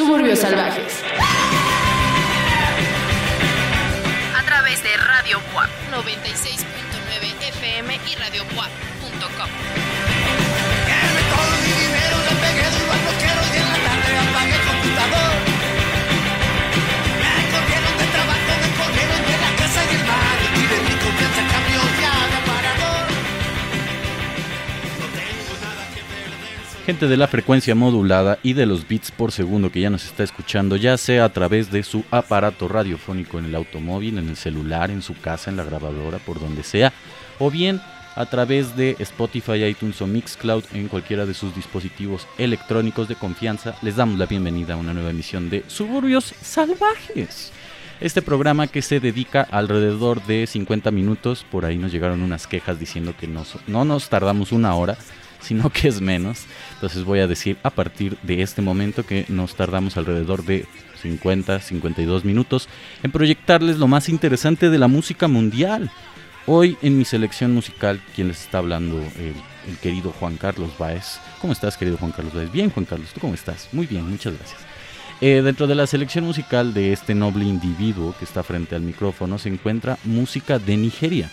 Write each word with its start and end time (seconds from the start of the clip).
Suburbios 0.00 0.38
Salvajes. 0.38 1.02
A 4.34 4.42
través 4.46 4.82
de 4.82 4.96
Radio 4.96 5.38
WAP 5.54 5.68
96.9 5.92 7.48
FM 7.50 8.00
y 8.10 8.14
radioWAP.com. 8.14 9.50
De 26.90 27.16
la 27.16 27.28
frecuencia 27.28 27.76
modulada 27.76 28.40
y 28.42 28.54
de 28.54 28.66
los 28.66 28.88
bits 28.88 29.12
por 29.12 29.30
segundo 29.30 29.70
que 29.70 29.80
ya 29.80 29.90
nos 29.90 30.04
está 30.04 30.24
escuchando, 30.24 30.74
ya 30.74 30.98
sea 30.98 31.24
a 31.24 31.28
través 31.28 31.70
de 31.70 31.84
su 31.84 32.04
aparato 32.10 32.66
radiofónico 32.66 33.38
en 33.38 33.44
el 33.44 33.54
automóvil, 33.54 34.18
en 34.18 34.28
el 34.28 34.36
celular, 34.36 34.90
en 34.90 35.00
su 35.00 35.16
casa, 35.16 35.50
en 35.50 35.56
la 35.56 35.62
grabadora, 35.62 36.18
por 36.18 36.40
donde 36.40 36.64
sea, 36.64 36.92
o 37.38 37.48
bien 37.48 37.80
a 38.16 38.26
través 38.26 38.76
de 38.76 38.96
Spotify, 38.98 39.64
iTunes 39.66 40.02
o 40.02 40.08
Mixcloud 40.08 40.64
en 40.74 40.88
cualquiera 40.88 41.26
de 41.26 41.32
sus 41.32 41.54
dispositivos 41.54 42.26
electrónicos 42.38 43.06
de 43.06 43.14
confianza, 43.14 43.76
les 43.82 43.94
damos 43.94 44.18
la 44.18 44.26
bienvenida 44.26 44.74
a 44.74 44.78
una 44.78 44.92
nueva 44.92 45.10
emisión 45.10 45.48
de 45.48 45.62
Suburbios 45.68 46.34
Salvajes. 46.42 47.52
Este 48.00 48.20
programa 48.20 48.66
que 48.66 48.82
se 48.82 48.98
dedica 48.98 49.46
alrededor 49.48 50.24
de 50.24 50.44
50 50.44 50.90
minutos, 50.90 51.46
por 51.48 51.64
ahí 51.64 51.78
nos 51.78 51.92
llegaron 51.92 52.20
unas 52.20 52.48
quejas 52.48 52.80
diciendo 52.80 53.14
que 53.18 53.28
no, 53.28 53.44
no 53.68 53.84
nos 53.84 54.08
tardamos 54.08 54.50
una 54.50 54.74
hora, 54.74 54.98
sino 55.42 55.70
que 55.70 55.88
es 55.88 56.00
menos. 56.00 56.44
Entonces 56.74 57.04
voy 57.04 57.20
a 57.20 57.26
decir 57.26 57.58
a 57.62 57.70
partir 57.70 58.16
de 58.22 58.42
este 58.42 58.62
momento 58.62 59.04
que 59.04 59.24
nos 59.28 59.54
tardamos 59.54 59.96
alrededor 59.96 60.44
de 60.44 60.66
50, 61.00 61.60
52 61.60 62.24
minutos 62.24 62.68
en 63.02 63.10
proyectarles 63.10 63.78
lo 63.78 63.88
más 63.88 64.08
interesante 64.08 64.70
de 64.70 64.78
la 64.78 64.88
música 64.88 65.28
mundial. 65.28 65.90
Hoy 66.46 66.76
en 66.82 66.98
mi 66.98 67.04
selección 67.04 67.52
musical, 67.52 68.00
quien 68.14 68.28
les 68.28 68.42
está 68.42 68.58
hablando, 68.58 68.98
el, 68.98 69.34
querido 69.82 70.10
Juan 70.10 70.36
Carlos 70.36 70.72
Baez. 70.78 71.20
¿Cómo 71.40 71.52
estás, 71.52 71.76
querido 71.76 71.96
Juan 71.96 72.12
Carlos 72.12 72.34
Baez? 72.34 72.50
Bien, 72.50 72.70
Juan 72.70 72.86
Carlos, 72.86 73.10
¿tú 73.12 73.20
cómo 73.20 73.34
estás? 73.34 73.68
Muy 73.72 73.86
bien, 73.86 74.08
muchas 74.08 74.34
gracias. 74.36 74.60
Eh, 75.20 75.42
dentro 75.44 75.66
de 75.66 75.74
la 75.74 75.86
selección 75.86 76.24
musical 76.24 76.72
de 76.72 76.92
este 76.92 77.14
noble 77.14 77.44
individuo 77.44 78.14
que 78.18 78.24
está 78.24 78.42
frente 78.42 78.74
al 78.74 78.80
micrófono 78.80 79.38
se 79.38 79.50
encuentra 79.50 79.98
música 80.04 80.58
de 80.58 80.78
Nigeria, 80.78 81.30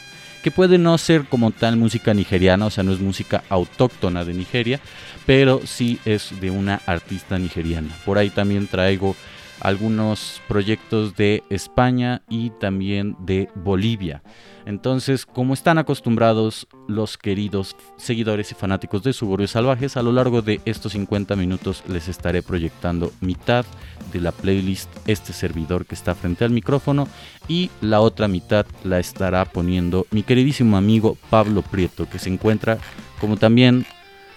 que 0.48 0.52
puede 0.52 0.78
no 0.78 0.98
ser 0.98 1.26
como 1.26 1.52
tal 1.52 1.76
música 1.76 2.14
nigeriana, 2.14 2.68
o 2.68 2.70
sea, 2.70 2.82
no 2.82 2.94
es 2.94 3.02
música 3.02 3.44
autóctona 3.50 4.24
de 4.24 4.34
Nigeria, 4.34 4.80
pero 5.26 5.60
sí 5.66 6.00
es 6.06 6.40
de 6.40 6.52
una 6.52 6.80
artista 6.86 7.38
nigeriana. 7.38 7.90
Por 8.06 8.18
ahí 8.18 8.30
también 8.30 8.66
traigo 8.68 9.18
algunos 9.60 10.42
proyectos 10.48 11.18
de 11.18 11.44
España 11.50 12.22
y 12.30 12.52
también 12.62 13.18
de 13.20 13.50
Bolivia. 13.56 14.24
Entonces, 14.68 15.26
como 15.26 15.54
están 15.54 15.78
acostumbrados 15.78 16.68
los 16.90 17.18
queridos 17.18 17.78
seguidores 17.96 18.52
y 18.52 18.56
fanáticos 18.56 19.02
de 19.02 19.14
Suburbios 19.14 19.52
Salvajes, 19.52 19.96
a 19.96 20.02
lo 20.02 20.12
largo 20.12 20.42
de 20.42 20.60
estos 20.66 20.92
50 20.92 21.38
minutos 21.38 21.84
les 21.88 22.10
estaré 22.10 22.44
proyectando 22.44 23.14
mitad 23.22 23.66
de 24.12 24.20
la 24.20 24.34
playlist 24.34 24.90
este 25.08 25.32
servidor 25.32 25.86
que 25.86 25.96
está 25.96 26.16
frente 26.16 26.44
al 26.44 26.52
micrófono 26.52 27.08
y 27.48 27.70
la 27.80 28.02
otra 28.02 28.28
mitad 28.28 28.66
la 28.84 29.00
estará 29.00 29.46
poniendo 29.46 30.06
mi 30.12 30.22
queridísimo 30.22 30.76
amigo 30.76 31.18
Pablo 31.30 31.62
Prieto, 31.62 32.10
que 32.10 32.20
se 32.20 32.30
encuentra 32.30 32.78
como 33.22 33.38
también 33.38 33.86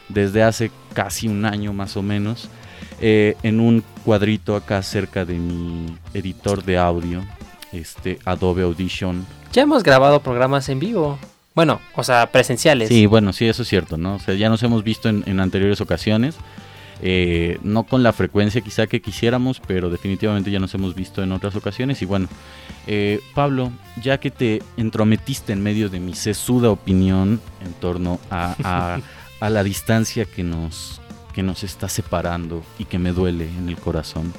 desde 0.08 0.44
hace 0.44 0.70
casi 0.94 1.26
un 1.26 1.44
año 1.44 1.72
más 1.72 1.96
o 1.96 2.02
menos 2.02 2.48
eh, 3.00 3.34
en 3.42 3.58
un 3.58 3.82
cuadrito 4.04 4.54
acá 4.54 4.80
cerca 4.82 5.24
de 5.24 5.34
mi 5.34 5.86
editor 6.14 6.62
de 6.62 6.78
audio, 6.78 7.24
este 7.72 8.18
Adobe 8.24 8.62
Audition 8.62 9.26
Ya 9.52 9.62
hemos 9.62 9.82
grabado 9.82 10.20
programas 10.20 10.68
en 10.68 10.78
vivo. 10.80 11.18
Bueno, 11.54 11.80
o 11.96 12.04
sea, 12.04 12.26
presenciales. 12.30 12.88
Sí, 12.88 13.06
bueno, 13.06 13.32
sí, 13.32 13.46
eso 13.48 13.62
es 13.62 13.68
cierto, 13.68 13.96
¿no? 13.96 14.14
O 14.14 14.18
sea, 14.20 14.34
ya 14.34 14.48
nos 14.48 14.62
hemos 14.62 14.84
visto 14.84 15.08
en, 15.08 15.24
en 15.26 15.40
anteriores 15.40 15.80
ocasiones, 15.80 16.36
eh, 17.02 17.58
no 17.62 17.82
con 17.84 18.02
la 18.02 18.12
frecuencia 18.12 18.60
quizá 18.60 18.86
que 18.86 19.00
quisiéramos, 19.02 19.60
pero 19.66 19.90
definitivamente 19.90 20.50
ya 20.50 20.60
nos 20.60 20.72
hemos 20.74 20.94
visto 20.94 21.22
en 21.22 21.32
otras 21.32 21.56
ocasiones. 21.56 22.00
Y 22.02 22.04
bueno, 22.06 22.28
eh, 22.86 23.20
Pablo, 23.34 23.72
ya 24.02 24.18
que 24.20 24.30
te 24.30 24.62
entrometiste 24.76 25.52
en 25.52 25.62
medio 25.62 25.88
de 25.88 25.98
mi 25.98 26.14
sesuda 26.14 26.70
opinión 26.70 27.40
en 27.64 27.72
torno 27.74 28.20
a, 28.30 28.54
a- 28.62 28.98
a 29.40 29.50
la 29.50 29.62
distancia 29.64 30.26
que 30.26 30.44
nos, 30.44 31.00
que 31.32 31.42
nos 31.42 31.64
está 31.64 31.88
separando 31.88 32.62
y 32.78 32.84
que 32.84 32.98
me 32.98 33.12
duele 33.12 33.48
en 33.48 33.68
el 33.70 33.76
corazón, 33.76 34.32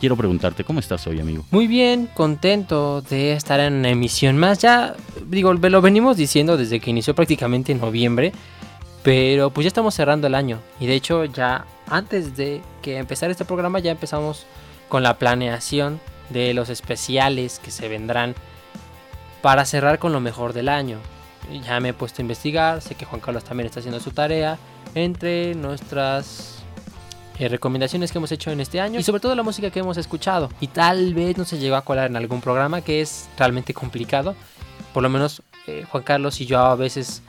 quiero 0.00 0.16
preguntarte, 0.16 0.64
¿cómo 0.64 0.80
estás 0.80 1.06
hoy, 1.06 1.20
amigo? 1.20 1.44
Muy 1.50 1.66
bien, 1.66 2.08
contento 2.14 3.02
de 3.02 3.34
estar 3.34 3.60
en 3.60 3.74
una 3.74 3.90
emisión 3.90 4.38
más. 4.38 4.58
Ya, 4.58 4.96
digo, 5.26 5.52
lo 5.52 5.82
venimos 5.82 6.16
diciendo 6.16 6.56
desde 6.56 6.80
que 6.80 6.90
inició 6.90 7.14
prácticamente 7.14 7.70
en 7.72 7.80
noviembre. 7.80 8.32
Pero 9.02 9.50
pues 9.50 9.64
ya 9.64 9.68
estamos 9.68 9.94
cerrando 9.94 10.26
el 10.26 10.34
año. 10.34 10.58
Y 10.78 10.86
de 10.86 10.94
hecho 10.94 11.24
ya 11.24 11.64
antes 11.86 12.36
de 12.36 12.60
que 12.82 12.98
empezar 12.98 13.30
este 13.30 13.44
programa 13.44 13.78
ya 13.78 13.92
empezamos 13.92 14.44
con 14.88 15.02
la 15.02 15.18
planeación 15.18 16.00
de 16.28 16.52
los 16.52 16.68
especiales 16.68 17.60
que 17.60 17.70
se 17.70 17.88
vendrán 17.88 18.34
para 19.40 19.64
cerrar 19.64 19.98
con 19.98 20.12
lo 20.12 20.20
mejor 20.20 20.52
del 20.52 20.68
año. 20.68 20.98
Ya 21.64 21.80
me 21.80 21.90
he 21.90 21.94
puesto 21.94 22.20
a 22.20 22.22
investigar, 22.22 22.82
sé 22.82 22.94
que 22.94 23.06
Juan 23.06 23.20
Carlos 23.20 23.44
también 23.44 23.66
está 23.66 23.80
haciendo 23.80 24.00
su 24.00 24.10
tarea 24.10 24.58
entre 24.94 25.54
nuestras 25.54 26.59
eh, 27.40 27.48
recomendaciones 27.48 28.12
que 28.12 28.18
hemos 28.18 28.30
hecho 28.32 28.50
en 28.50 28.60
este 28.60 28.82
año 28.82 29.00
y 29.00 29.02
sobre 29.02 29.18
todo 29.18 29.34
la 29.34 29.42
música 29.42 29.70
que 29.70 29.78
hemos 29.78 29.96
escuchado. 29.96 30.50
Y 30.60 30.66
tal 30.66 31.14
vez 31.14 31.38
no 31.38 31.46
se 31.46 31.58
llegó 31.58 31.76
a 31.76 31.80
colar 31.80 32.10
en 32.10 32.16
algún 32.16 32.42
programa 32.42 32.82
que 32.82 33.00
es 33.00 33.30
realmente 33.38 33.72
complicado. 33.72 34.36
Por 34.92 35.02
lo 35.02 35.08
menos 35.08 35.42
eh, 35.66 35.86
Juan 35.90 36.02
Carlos 36.02 36.38
y 36.42 36.44
yo 36.44 36.58
a 36.58 36.76
veces... 36.76 37.22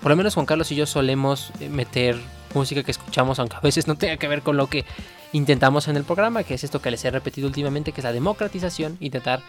Por 0.00 0.08
lo 0.08 0.16
menos 0.16 0.32
Juan 0.32 0.46
Carlos 0.46 0.72
y 0.72 0.76
yo 0.76 0.86
solemos 0.86 1.52
eh, 1.60 1.68
meter 1.68 2.16
música 2.54 2.82
que 2.82 2.90
escuchamos, 2.90 3.38
aunque 3.38 3.56
a 3.56 3.60
veces 3.60 3.86
no 3.86 3.96
tenga 3.96 4.16
que 4.16 4.26
ver 4.28 4.40
con 4.40 4.56
lo 4.56 4.68
que 4.68 4.86
intentamos 5.34 5.86
en 5.88 5.98
el 5.98 6.04
programa, 6.04 6.42
que 6.42 6.54
es 6.54 6.64
esto 6.64 6.80
que 6.80 6.90
les 6.90 7.04
he 7.04 7.10
repetido 7.10 7.48
últimamente, 7.48 7.92
que 7.92 8.00
es 8.00 8.04
la 8.04 8.14
democratización, 8.14 8.96
intentar 9.00 9.42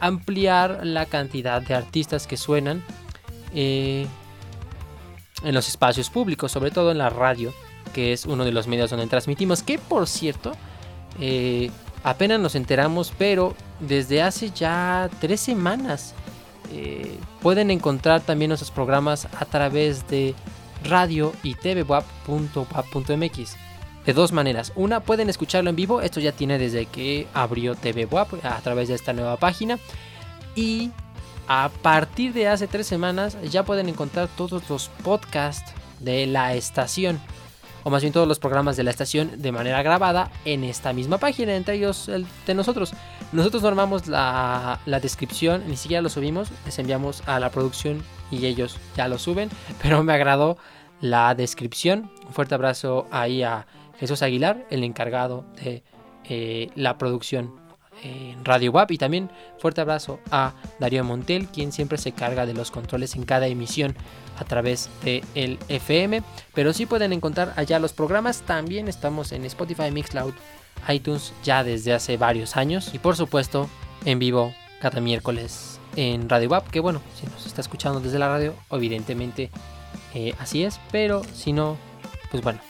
ampliar 0.00 0.80
la 0.82 1.06
cantidad 1.06 1.62
de 1.62 1.72
artistas 1.72 2.26
que 2.26 2.36
suenan 2.36 2.84
eh, 3.54 4.06
en 5.42 5.54
los 5.54 5.68
espacios 5.68 6.10
públicos, 6.10 6.52
sobre 6.52 6.70
todo 6.70 6.90
en 6.90 6.98
la 6.98 7.08
radio, 7.08 7.54
que 7.98 8.12
es 8.12 8.26
uno 8.26 8.44
de 8.44 8.52
los 8.52 8.68
medios 8.68 8.90
donde 8.90 9.08
transmitimos, 9.08 9.64
que 9.64 9.76
por 9.76 10.06
cierto, 10.06 10.52
eh, 11.18 11.72
apenas 12.04 12.38
nos 12.38 12.54
enteramos, 12.54 13.12
pero 13.18 13.56
desde 13.80 14.22
hace 14.22 14.52
ya 14.52 15.10
tres 15.20 15.40
semanas 15.40 16.14
eh, 16.72 17.18
pueden 17.42 17.72
encontrar 17.72 18.20
también 18.20 18.50
nuestros 18.50 18.70
programas 18.70 19.26
a 19.36 19.44
través 19.46 20.06
de 20.06 20.36
radio 20.84 21.32
y 21.42 21.56
tvwap.wap.mx. 21.56 23.56
De 24.06 24.12
dos 24.12 24.30
maneras. 24.30 24.72
Una, 24.76 25.00
pueden 25.00 25.28
escucharlo 25.28 25.68
en 25.68 25.74
vivo. 25.74 26.00
Esto 26.00 26.20
ya 26.20 26.30
tiene 26.30 26.56
desde 26.56 26.86
que 26.86 27.26
abrió 27.34 27.74
TV 27.74 28.06
WAP 28.06 28.44
a 28.44 28.60
través 28.60 28.86
de 28.86 28.94
esta 28.94 29.12
nueva 29.12 29.38
página. 29.38 29.76
Y 30.54 30.92
a 31.48 31.68
partir 31.82 32.32
de 32.32 32.46
hace 32.46 32.68
tres 32.68 32.86
semanas 32.86 33.36
ya 33.50 33.64
pueden 33.64 33.88
encontrar 33.88 34.28
todos 34.36 34.70
los 34.70 34.88
podcasts 35.02 35.72
de 35.98 36.28
la 36.28 36.54
estación. 36.54 37.20
O 37.88 37.90
más 37.90 38.02
bien 38.02 38.12
todos 38.12 38.28
los 38.28 38.38
programas 38.38 38.76
de 38.76 38.82
la 38.82 38.90
estación 38.90 39.40
de 39.40 39.50
manera 39.50 39.82
grabada 39.82 40.30
en 40.44 40.62
esta 40.62 40.92
misma 40.92 41.16
página. 41.16 41.56
Entre 41.56 41.76
ellos 41.76 42.10
el 42.10 42.26
de 42.46 42.54
nosotros. 42.54 42.92
Nosotros 43.32 43.62
normamos 43.62 44.08
la, 44.08 44.78
la 44.84 45.00
descripción. 45.00 45.62
Ni 45.66 45.78
siquiera 45.78 46.02
lo 46.02 46.10
subimos. 46.10 46.50
Les 46.66 46.78
enviamos 46.78 47.26
a 47.26 47.40
la 47.40 47.48
producción 47.48 48.04
y 48.30 48.44
ellos 48.44 48.76
ya 48.94 49.08
lo 49.08 49.16
suben. 49.16 49.48
Pero 49.82 50.04
me 50.04 50.12
agradó 50.12 50.58
la 51.00 51.34
descripción. 51.34 52.10
Un 52.26 52.34
fuerte 52.34 52.54
abrazo 52.54 53.06
ahí 53.10 53.42
a 53.42 53.66
Jesús 53.98 54.20
Aguilar, 54.20 54.66
el 54.68 54.84
encargado 54.84 55.46
de 55.56 55.82
eh, 56.24 56.70
la 56.74 56.98
producción 56.98 57.54
en 58.02 58.44
Radio 58.44 58.72
WAP. 58.72 58.92
Y 58.92 58.98
también 58.98 59.30
fuerte 59.58 59.80
abrazo 59.80 60.20
a 60.30 60.54
Darío 60.78 61.04
Montel, 61.04 61.48
quien 61.48 61.72
siempre 61.72 61.98
se 61.98 62.12
carga 62.12 62.46
de 62.46 62.54
los 62.54 62.70
controles 62.70 63.14
en 63.16 63.24
cada 63.24 63.46
emisión 63.46 63.94
a 64.38 64.44
través 64.44 64.88
de 65.02 65.24
FM. 65.34 66.22
Pero 66.54 66.72
sí 66.72 66.86
pueden 66.86 67.12
encontrar 67.12 67.52
allá 67.56 67.78
los 67.78 67.92
programas. 67.92 68.42
También 68.42 68.88
estamos 68.88 69.32
en 69.32 69.44
Spotify, 69.44 69.90
Mixcloud, 69.90 70.34
iTunes 70.88 71.32
ya 71.42 71.64
desde 71.64 71.92
hace 71.92 72.16
varios 72.16 72.56
años. 72.56 72.92
Y 72.94 72.98
por 72.98 73.16
supuesto, 73.16 73.68
en 74.04 74.18
vivo 74.18 74.54
cada 74.80 75.00
miércoles 75.00 75.80
en 75.96 76.28
Radio 76.28 76.48
WAP. 76.50 76.68
Que 76.68 76.80
bueno, 76.80 77.00
si 77.18 77.26
nos 77.26 77.46
está 77.46 77.60
escuchando 77.60 78.00
desde 78.00 78.18
la 78.18 78.28
radio, 78.28 78.54
evidentemente 78.70 79.50
eh, 80.14 80.34
así 80.38 80.64
es. 80.64 80.80
Pero 80.90 81.22
si 81.34 81.52
no, 81.52 81.76
pues 82.30 82.42
bueno. 82.42 82.60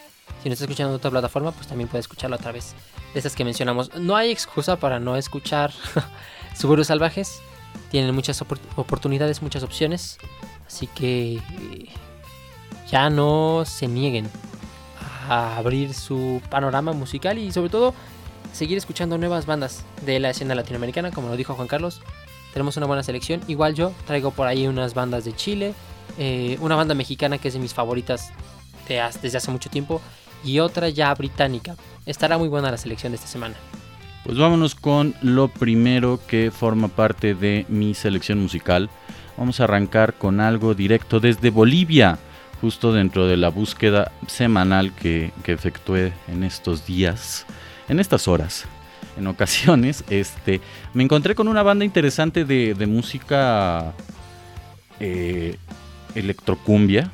Si 0.43 0.49
no 0.49 0.53
está 0.53 0.67
escuchando 0.67 0.93
en 0.93 0.97
otra 0.97 1.11
plataforma, 1.11 1.51
pues 1.51 1.67
también 1.67 1.89
puede 1.89 2.01
escucharlo 2.01 2.37
a 2.37 2.39
través 2.39 2.75
estas 3.19 3.35
que 3.35 3.45
mencionamos. 3.45 3.95
No 3.97 4.17
hay 4.17 4.31
excusa 4.31 4.77
para 4.77 4.99
no 5.01 5.17
escuchar 5.17 5.73
Suburbios 6.57 6.87
Salvajes. 6.89 7.41
Tienen 7.91 8.15
muchas 8.15 8.41
opor- 8.43 8.59
oportunidades, 8.77 9.43
muchas 9.43 9.63
opciones. 9.63 10.19
Así 10.67 10.87
que 10.87 11.35
eh, 11.35 11.89
ya 12.91 13.11
no 13.11 13.65
se 13.67 13.89
nieguen 13.89 14.29
a 15.29 15.57
abrir 15.57 15.93
su 15.95 16.41
panorama 16.51 16.93
musical 16.93 17.39
y 17.39 17.53
sobre 17.53 17.71
todo 17.71 17.95
seguir 18.53 18.79
escuchando 18.79 19.19
nuevas 19.19 19.45
bandas 19.47 19.85
de 20.07 20.19
la 20.21 20.31
escena 20.31 20.55
latinoamericana, 20.55 21.11
como 21.11 21.29
lo 21.29 21.37
dijo 21.37 21.55
Juan 21.55 21.69
Carlos. 21.69 22.01
Tenemos 22.53 22.77
una 22.79 22.87
buena 22.87 23.03
selección. 23.03 23.41
Igual 23.47 23.75
yo 23.75 23.93
traigo 24.07 24.31
por 24.31 24.47
ahí 24.47 24.67
unas 24.67 24.95
bandas 24.95 25.25
de 25.25 25.35
Chile, 25.37 25.75
eh, 26.19 26.57
una 26.61 26.77
banda 26.77 26.95
mexicana 26.95 27.39
que 27.39 27.49
es 27.49 27.55
de 27.55 27.61
mis 27.61 27.75
favoritas 27.75 28.31
de 28.89 29.03
desde 29.23 29.37
hace 29.37 29.51
mucho 29.51 29.69
tiempo 29.69 30.01
y 30.45 30.59
otra 30.61 30.89
ya 30.89 31.15
británica. 31.15 31.77
Estará 32.07 32.39
muy 32.39 32.49
buena 32.49 32.71
la 32.71 32.77
selección 32.77 33.13
de 33.13 33.17
esta 33.17 33.29
semana. 33.29 33.55
Pues 34.25 34.37
vámonos 34.37 34.75
con 34.75 35.15
lo 35.23 35.49
primero 35.49 36.21
que 36.27 36.51
forma 36.51 36.89
parte 36.89 37.35
de 37.35 37.65
mi 37.69 37.95
selección 37.95 38.39
musical. 38.39 38.91
Vamos 39.37 39.61
a 39.61 39.65
arrancar 39.65 40.15
con 40.15 40.41
algo 40.41 40.75
directo 40.75 41.21
desde 41.21 41.51
Bolivia, 41.51 42.19
justo 42.61 42.93
dentro 42.93 43.27
de 43.27 43.37
la 43.37 43.49
búsqueda 43.49 44.13
semanal 44.27 44.93
que, 44.95 45.33
que 45.45 45.53
efectué 45.53 46.13
en 46.27 46.43
estos 46.43 46.87
días, 46.87 47.47
en 47.89 48.01
estas 48.01 48.29
horas. 48.29 48.67
En 49.17 49.27
ocasiones, 49.27 50.05
este, 50.11 50.61
me 50.95 51.05
encontré 51.05 51.35
con 51.35 51.49
una 51.49 51.63
banda 51.63 51.85
interesante 51.85 52.45
de, 52.45 52.75
de 52.75 52.87
música 52.87 53.95
eh, 55.01 55.57
electrocumbia. 56.15 57.11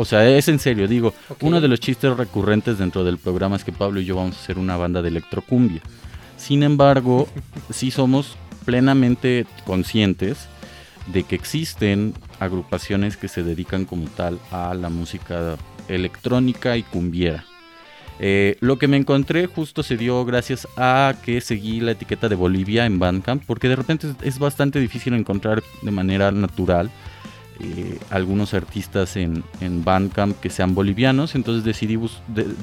O 0.00 0.04
sea, 0.04 0.28
es 0.28 0.46
en 0.46 0.60
serio, 0.60 0.86
digo, 0.86 1.12
uno 1.40 1.60
de 1.60 1.66
los 1.66 1.80
chistes 1.80 2.16
recurrentes 2.16 2.78
dentro 2.78 3.02
del 3.02 3.18
programa 3.18 3.56
es 3.56 3.64
que 3.64 3.72
Pablo 3.72 3.98
y 4.00 4.04
yo 4.04 4.14
vamos 4.14 4.36
a 4.36 4.38
hacer 4.38 4.56
una 4.56 4.76
banda 4.76 5.02
de 5.02 5.08
electrocumbia. 5.08 5.80
Sin 6.36 6.62
embargo, 6.62 7.26
sí 7.70 7.90
somos 7.90 8.36
plenamente 8.64 9.44
conscientes 9.66 10.46
de 11.08 11.24
que 11.24 11.34
existen 11.34 12.14
agrupaciones 12.38 13.16
que 13.16 13.26
se 13.26 13.42
dedican 13.42 13.86
como 13.86 14.08
tal 14.10 14.38
a 14.52 14.72
la 14.74 14.88
música 14.88 15.56
electrónica 15.88 16.76
y 16.76 16.84
cumbiera. 16.84 17.44
Eh, 18.20 18.56
lo 18.60 18.78
que 18.78 18.86
me 18.86 18.98
encontré 18.98 19.46
justo 19.46 19.82
se 19.82 19.96
dio 19.96 20.24
gracias 20.24 20.68
a 20.76 21.12
que 21.24 21.40
seguí 21.40 21.80
la 21.80 21.90
etiqueta 21.90 22.28
de 22.28 22.36
Bolivia 22.36 22.86
en 22.86 23.00
Bandcamp, 23.00 23.42
porque 23.44 23.68
de 23.68 23.74
repente 23.74 24.06
es 24.22 24.38
bastante 24.38 24.78
difícil 24.78 25.14
encontrar 25.14 25.60
de 25.82 25.90
manera 25.90 26.30
natural 26.30 26.88
eh, 27.60 27.98
algunos 28.10 28.54
artistas 28.54 29.16
en, 29.16 29.42
en 29.60 29.84
Bandcamp 29.84 30.38
que 30.38 30.50
sean 30.50 30.74
bolivianos, 30.74 31.34
entonces 31.34 31.64
decidí, 31.64 31.98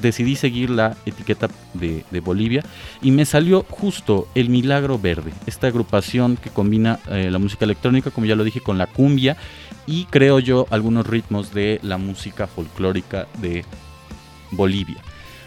decidí 0.02 0.36
seguir 0.36 0.70
la 0.70 0.96
etiqueta 1.06 1.50
de, 1.74 2.06
de 2.12 2.20
Bolivia 2.22 2.64
y 3.02 3.12
me 3.12 3.26
salió 3.26 3.66
justo 3.70 4.28
El 4.36 4.50
Milagro 4.50 4.98
Verde, 4.98 5.34
esta 5.48 5.68
agrupación 5.68 6.38
que 6.38 6.50
combina 6.50 7.00
eh, 7.10 7.30
la 7.30 7.40
música 7.40 7.66
electrónica, 7.66 8.10
como 8.12 8.26
ya 8.26 8.36
lo 8.36 8.44
dije, 8.44 8.62
con 8.62 8.78
la 8.78 8.88
cumbia 8.88 9.36
y 9.86 10.06
creo 10.06 10.40
yo 10.40 10.66
algunos 10.70 11.06
ritmos 11.06 11.54
de 11.54 11.80
la 11.84 11.98
música 11.98 12.48
folclórica 12.48 13.28
de 13.42 13.66
Bolivia. 14.52 14.98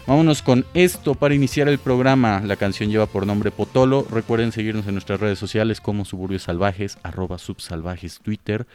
Vámonos 0.09 0.41
con 0.41 0.65
esto 0.73 1.13
para 1.13 1.35
iniciar 1.35 1.67
el 1.67 1.77
programa. 1.77 2.41
La 2.43 2.55
canción 2.55 2.89
lleva 2.89 3.05
por 3.05 3.27
nombre 3.27 3.51
Potolo. 3.51 4.07
Recuerden 4.09 4.51
seguirnos 4.51 4.87
en 4.87 4.95
nuestras 4.95 5.19
redes 5.19 5.37
sociales 5.37 5.81
como 5.81 6.03
Suburbios 6.03 6.41
Salvajes, 6.41 6.97
arroba 7.03 7.37
subsalvajes 7.37 8.19
Twitter 8.19 8.65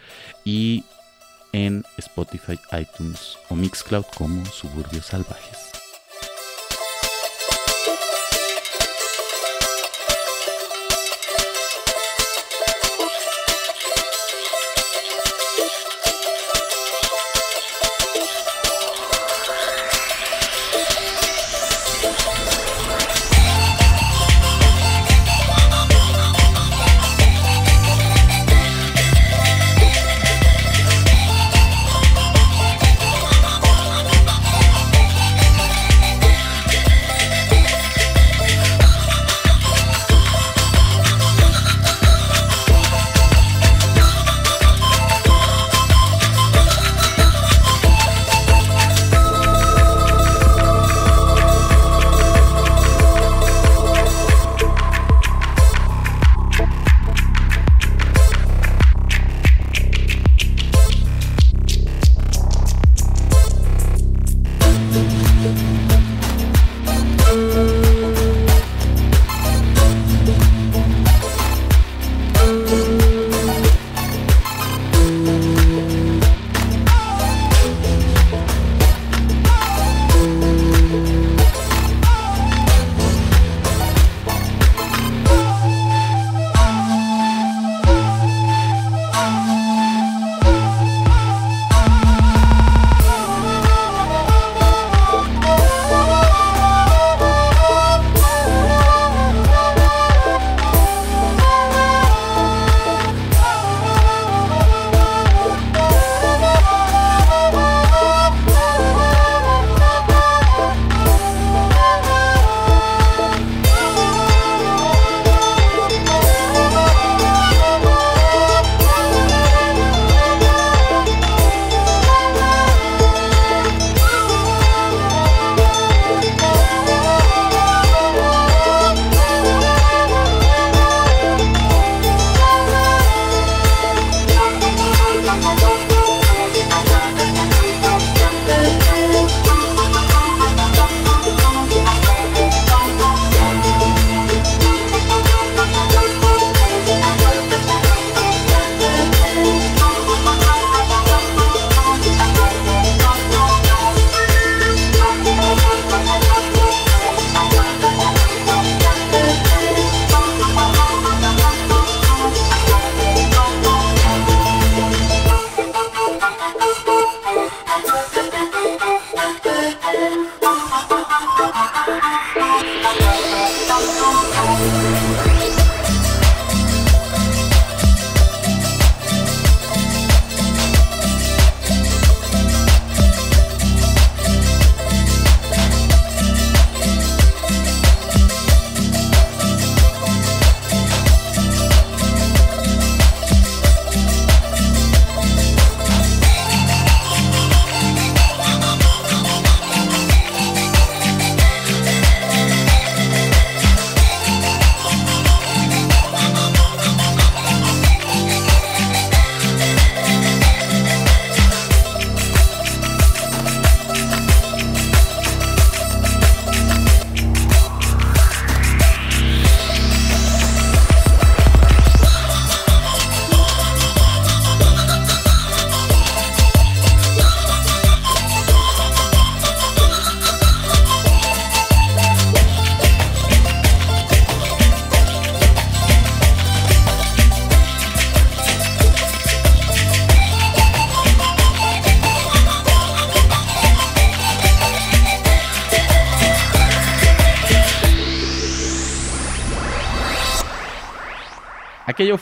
y 0.45 0.85
en 1.51 1.83
Spotify, 1.99 2.57
iTunes 2.81 3.37
o 3.51 3.57
Mixcloud 3.57 4.05
como 4.17 4.47
Suburbios 4.47 5.07
Salvajes. 5.07 5.64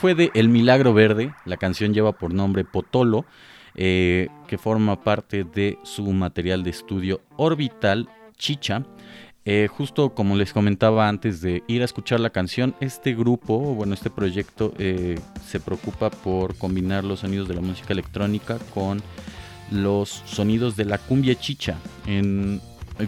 Fue 0.02 0.16
de 0.16 0.32
El 0.34 0.48
Milagro 0.48 0.92
Verde. 0.92 1.32
La 1.44 1.56
canción 1.56 1.94
lleva 1.94 2.10
por 2.10 2.34
nombre 2.34 2.64
Potolo, 2.64 3.24
eh, 3.76 4.26
que 4.48 4.58
forma 4.58 5.04
parte 5.04 5.44
de 5.44 5.78
su 5.84 6.02
material 6.12 6.64
de 6.64 6.70
estudio 6.70 7.20
Orbital 7.36 8.08
Chicha. 8.36 8.84
Eh, 9.44 9.68
justo 9.70 10.12
como 10.12 10.34
les 10.34 10.52
comentaba 10.52 11.08
antes 11.08 11.40
de 11.40 11.62
ir 11.68 11.82
a 11.82 11.84
escuchar 11.84 12.18
la 12.18 12.30
canción, 12.30 12.74
este 12.80 13.14
grupo, 13.14 13.60
bueno, 13.60 13.94
este 13.94 14.10
proyecto 14.10 14.74
eh, 14.76 15.20
se 15.46 15.60
preocupa 15.60 16.10
por 16.10 16.56
combinar 16.56 17.04
los 17.04 17.20
sonidos 17.20 17.46
de 17.46 17.54
la 17.54 17.60
música 17.60 17.92
electrónica 17.92 18.58
con 18.74 19.00
los 19.70 20.08
sonidos 20.26 20.74
de 20.74 20.84
la 20.84 20.98
cumbia 20.98 21.36
chicha. 21.36 21.76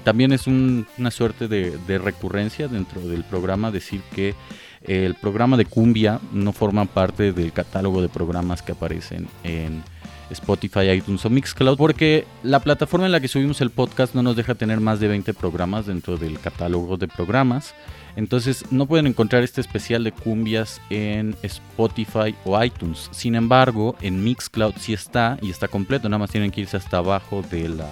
También 0.04 0.30
es 0.32 0.46
un- 0.46 0.86
una 0.96 1.10
suerte 1.10 1.48
de 1.48 1.98
recurrencia 1.98 2.68
dentro 2.68 3.00
del 3.00 3.24
programa 3.24 3.72
decir 3.72 4.00
que 4.14 4.36
el 4.84 5.14
programa 5.14 5.56
de 5.56 5.64
cumbia 5.64 6.20
no 6.32 6.52
forma 6.52 6.84
parte 6.84 7.32
del 7.32 7.52
catálogo 7.52 8.02
de 8.02 8.08
programas 8.08 8.62
que 8.62 8.72
aparecen 8.72 9.28
en 9.42 9.82
Spotify, 10.30 10.90
iTunes 10.90 11.24
o 11.24 11.30
Mixcloud, 11.30 11.76
porque 11.76 12.26
la 12.42 12.60
plataforma 12.60 13.06
en 13.06 13.12
la 13.12 13.20
que 13.20 13.28
subimos 13.28 13.60
el 13.60 13.70
podcast 13.70 14.14
no 14.14 14.22
nos 14.22 14.36
deja 14.36 14.54
tener 14.54 14.80
más 14.80 15.00
de 15.00 15.08
20 15.08 15.34
programas 15.34 15.86
dentro 15.86 16.16
del 16.16 16.38
catálogo 16.38 16.96
de 16.96 17.08
programas. 17.08 17.74
Entonces 18.16 18.64
no 18.70 18.86
pueden 18.86 19.06
encontrar 19.06 19.42
este 19.42 19.60
especial 19.60 20.04
de 20.04 20.12
cumbias 20.12 20.80
en 20.88 21.36
Spotify 21.42 22.34
o 22.44 22.62
iTunes. 22.62 23.08
Sin 23.12 23.34
embargo, 23.34 23.96
en 24.00 24.22
Mixcloud 24.22 24.74
sí 24.78 24.92
está 24.92 25.36
y 25.42 25.50
está 25.50 25.68
completo. 25.68 26.08
Nada 26.08 26.18
más 26.18 26.30
tienen 26.30 26.50
que 26.50 26.60
irse 26.60 26.76
hasta 26.76 26.98
abajo 26.98 27.42
de 27.50 27.68
la, 27.68 27.88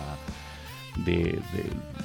de, 0.96 1.40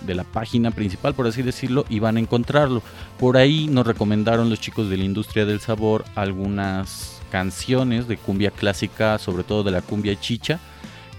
la 0.07 0.23
página 0.23 0.71
principal, 0.71 1.13
por 1.13 1.27
así 1.27 1.41
decirlo, 1.41 1.85
y 1.89 1.99
van 1.99 2.17
a 2.17 2.19
encontrarlo. 2.19 2.81
Por 3.19 3.37
ahí 3.37 3.67
nos 3.67 3.85
recomendaron 3.85 4.49
los 4.49 4.59
chicos 4.59 4.89
de 4.89 4.97
la 4.97 5.03
industria 5.03 5.45
del 5.45 5.59
sabor 5.59 6.05
algunas 6.15 7.21
canciones 7.31 8.07
de 8.07 8.17
cumbia 8.17 8.51
clásica, 8.51 9.17
sobre 9.17 9.43
todo 9.43 9.63
de 9.63 9.71
la 9.71 9.81
cumbia 9.81 10.19
chicha, 10.19 10.59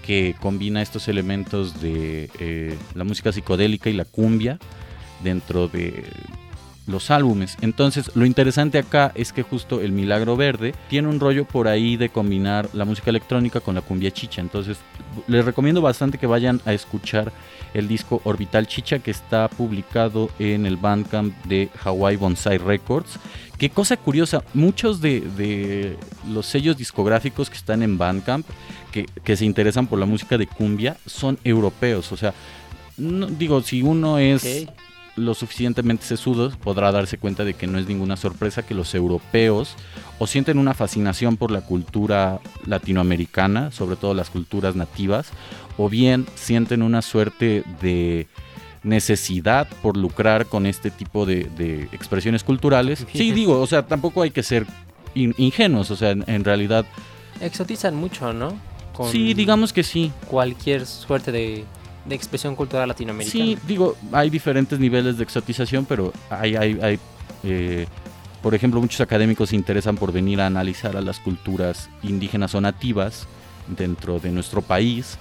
que 0.04 0.34
combina 0.40 0.80
estos 0.80 1.06
elementos 1.08 1.82
de 1.82 2.30
eh, 2.38 2.78
la 2.94 3.04
música 3.04 3.30
psicodélica 3.30 3.90
y 3.90 3.92
la 3.92 4.06
cumbia 4.06 4.58
dentro 5.22 5.68
de 5.68 6.04
los 6.88 7.10
álbumes. 7.10 7.56
Entonces, 7.60 8.10
lo 8.16 8.26
interesante 8.26 8.78
acá 8.78 9.12
es 9.14 9.32
que 9.32 9.42
justo 9.42 9.80
el 9.80 9.92
Milagro 9.92 10.36
Verde 10.36 10.74
tiene 10.88 11.08
un 11.08 11.20
rollo 11.20 11.44
por 11.44 11.68
ahí 11.68 11.96
de 11.96 12.08
combinar 12.08 12.68
la 12.72 12.84
música 12.84 13.10
electrónica 13.10 13.60
con 13.60 13.74
la 13.74 13.82
cumbia 13.82 14.10
chicha. 14.10 14.40
Entonces, 14.40 14.78
les 15.28 15.44
recomiendo 15.44 15.80
bastante 15.80 16.18
que 16.18 16.26
vayan 16.26 16.60
a 16.64 16.72
escuchar 16.72 17.30
el 17.74 17.86
disco 17.86 18.20
Orbital 18.24 18.66
Chicha 18.66 18.98
que 18.98 19.10
está 19.10 19.48
publicado 19.48 20.30
en 20.38 20.66
el 20.66 20.76
Bandcamp 20.76 21.34
de 21.44 21.68
Hawaii 21.84 22.16
Bonsai 22.16 22.58
Records. 22.58 23.18
Qué 23.58 23.70
cosa 23.70 23.96
curiosa, 23.96 24.42
muchos 24.54 25.00
de, 25.00 25.96
los 26.28 26.46
sellos 26.46 26.76
discográficos 26.76 27.50
que 27.50 27.56
están 27.56 27.82
en 27.82 27.98
Bandcamp, 27.98 28.46
que, 28.92 29.36
se 29.36 29.44
interesan 29.44 29.86
por 29.86 29.98
la 29.98 30.06
música 30.06 30.38
de 30.38 30.46
cumbia, 30.46 30.96
son 31.06 31.38
europeos. 31.44 32.10
O 32.12 32.16
sea, 32.16 32.32
no- 32.96 33.26
digo, 33.26 33.60
si 33.62 33.82
uno 33.82 34.18
es. 34.18 34.66
Lo 35.18 35.34
suficientemente 35.34 36.04
sesudo, 36.04 36.50
podrá 36.62 36.90
darse 36.92 37.18
cuenta 37.18 37.44
de 37.44 37.54
que 37.54 37.66
no 37.66 37.78
es 37.78 37.86
ninguna 37.86 38.16
sorpresa 38.16 38.62
que 38.62 38.74
los 38.74 38.94
europeos 38.94 39.74
o 40.18 40.26
sienten 40.26 40.58
una 40.58 40.74
fascinación 40.74 41.36
por 41.36 41.50
la 41.50 41.60
cultura 41.60 42.40
latinoamericana, 42.66 43.70
sobre 43.70 43.96
todo 43.96 44.14
las 44.14 44.30
culturas 44.30 44.74
nativas, 44.76 45.28
o 45.76 45.88
bien 45.88 46.26
sienten 46.34 46.82
una 46.82 47.02
suerte 47.02 47.62
de 47.82 48.26
necesidad 48.82 49.68
por 49.82 49.96
lucrar 49.96 50.46
con 50.46 50.64
este 50.66 50.90
tipo 50.90 51.26
de, 51.26 51.44
de 51.56 51.88
expresiones 51.92 52.44
culturales. 52.44 53.06
Sí, 53.12 53.32
digo, 53.32 53.60
o 53.60 53.66
sea, 53.66 53.86
tampoco 53.86 54.22
hay 54.22 54.30
que 54.30 54.42
ser 54.42 54.66
in- 55.14 55.34
ingenuos, 55.36 55.90
o 55.90 55.96
sea, 55.96 56.10
en, 56.10 56.24
en 56.26 56.44
realidad, 56.44 56.86
Exotizan 57.40 57.94
mucho, 57.94 58.32
¿no? 58.32 58.58
Con 58.92 59.12
sí, 59.12 59.32
digamos 59.32 59.72
que 59.72 59.84
sí. 59.84 60.10
Cualquier 60.26 60.86
suerte 60.86 61.30
de, 61.30 61.64
de 62.08 62.14
expresión 62.14 62.56
cultural 62.56 62.88
latinoamericana. 62.88 63.44
Sí, 63.44 63.58
digo, 63.66 63.96
hay 64.12 64.30
diferentes 64.30 64.78
niveles 64.78 65.18
de 65.18 65.24
exotización, 65.24 65.84
pero 65.84 66.12
hay, 66.30 66.56
hay, 66.56 66.78
hay, 66.80 66.98
eh, 67.44 67.86
por 68.42 68.54
ejemplo, 68.54 68.80
muchos 68.80 69.00
académicos 69.00 69.50
se 69.50 69.56
interesan 69.56 69.96
por 69.96 70.12
venir 70.12 70.40
a 70.40 70.46
analizar 70.46 70.96
a 70.96 71.00
las 71.00 71.18
culturas 71.18 71.90
indígenas 72.02 72.54
o 72.54 72.60
nativas 72.60 73.26
dentro 73.68 74.18
de 74.18 74.30
nuestro 74.30 74.62
país 74.62 75.18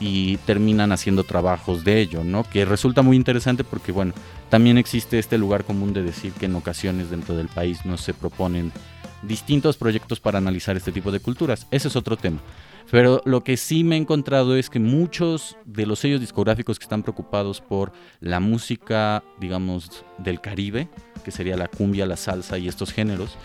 y 0.00 0.38
terminan 0.38 0.92
haciendo 0.92 1.24
trabajos 1.24 1.84
de 1.84 2.00
ello, 2.00 2.24
¿no? 2.24 2.42
Que 2.44 2.64
resulta 2.64 3.02
muy 3.02 3.16
interesante 3.16 3.62
porque, 3.64 3.92
bueno, 3.92 4.12
también 4.50 4.78
existe 4.78 5.18
este 5.18 5.38
lugar 5.38 5.64
común 5.64 5.92
de 5.92 6.02
decir 6.02 6.32
que 6.32 6.46
en 6.46 6.56
ocasiones 6.56 7.10
dentro 7.10 7.36
del 7.36 7.48
país 7.48 7.84
no 7.84 7.96
se 7.96 8.12
proponen 8.12 8.72
distintos 9.22 9.76
proyectos 9.76 10.20
para 10.20 10.38
analizar 10.38 10.76
este 10.76 10.92
tipo 10.92 11.12
de 11.12 11.20
culturas. 11.20 11.66
Ese 11.70 11.88
es 11.88 11.96
otro 11.96 12.16
tema. 12.16 12.38
Pero 12.94 13.20
lo 13.24 13.42
que 13.42 13.56
sí 13.56 13.82
me 13.82 13.96
he 13.96 13.98
encontrado 13.98 14.54
es 14.56 14.70
que 14.70 14.78
muchos 14.78 15.56
de 15.64 15.84
los 15.84 15.98
sellos 15.98 16.20
discográficos 16.20 16.78
que 16.78 16.84
están 16.84 17.02
preocupados 17.02 17.60
por 17.60 17.90
la 18.20 18.38
música, 18.38 19.24
digamos, 19.40 20.04
del 20.18 20.40
Caribe, 20.40 20.86
que 21.24 21.32
sería 21.32 21.56
la 21.56 21.66
cumbia, 21.66 22.06
la 22.06 22.16
salsa 22.16 22.56
y 22.56 22.68
estos 22.68 22.92
géneros, 22.92 23.36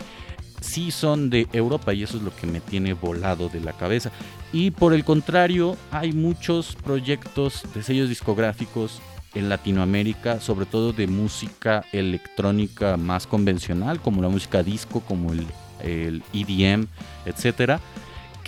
sí 0.62 0.92
son 0.92 1.32
de 1.32 1.48
Europa 1.52 1.96
y 1.96 2.04
eso 2.04 2.18
es 2.18 2.22
lo 2.22 2.36
que 2.36 2.46
me 2.46 2.60
tiene 2.60 2.94
volado 2.94 3.50
de 3.50 3.60
la 3.60 3.74
cabeza. 3.74 4.12
Y 4.54 4.70
por 4.70 4.94
el 4.94 5.04
contrario, 5.04 5.78
hay 5.90 6.14
muchos 6.14 6.76
proyectos 6.76 7.64
de 7.74 7.82
sellos 7.82 8.08
discográficos 8.08 9.02
en 9.34 9.50
Latinoamérica, 9.50 10.42
sobre 10.42 10.68
todo 10.68 10.94
de 10.94 11.08
música 11.08 11.84
electrónica 11.92 12.98
más 12.98 13.26
convencional, 13.26 14.00
como 14.00 14.22
la 14.22 14.30
música 14.30 14.62
disco, 14.62 15.00
como 15.00 15.34
el, 15.34 15.48
el 15.82 16.22
EDM, 16.34 16.86
etcétera, 17.26 17.80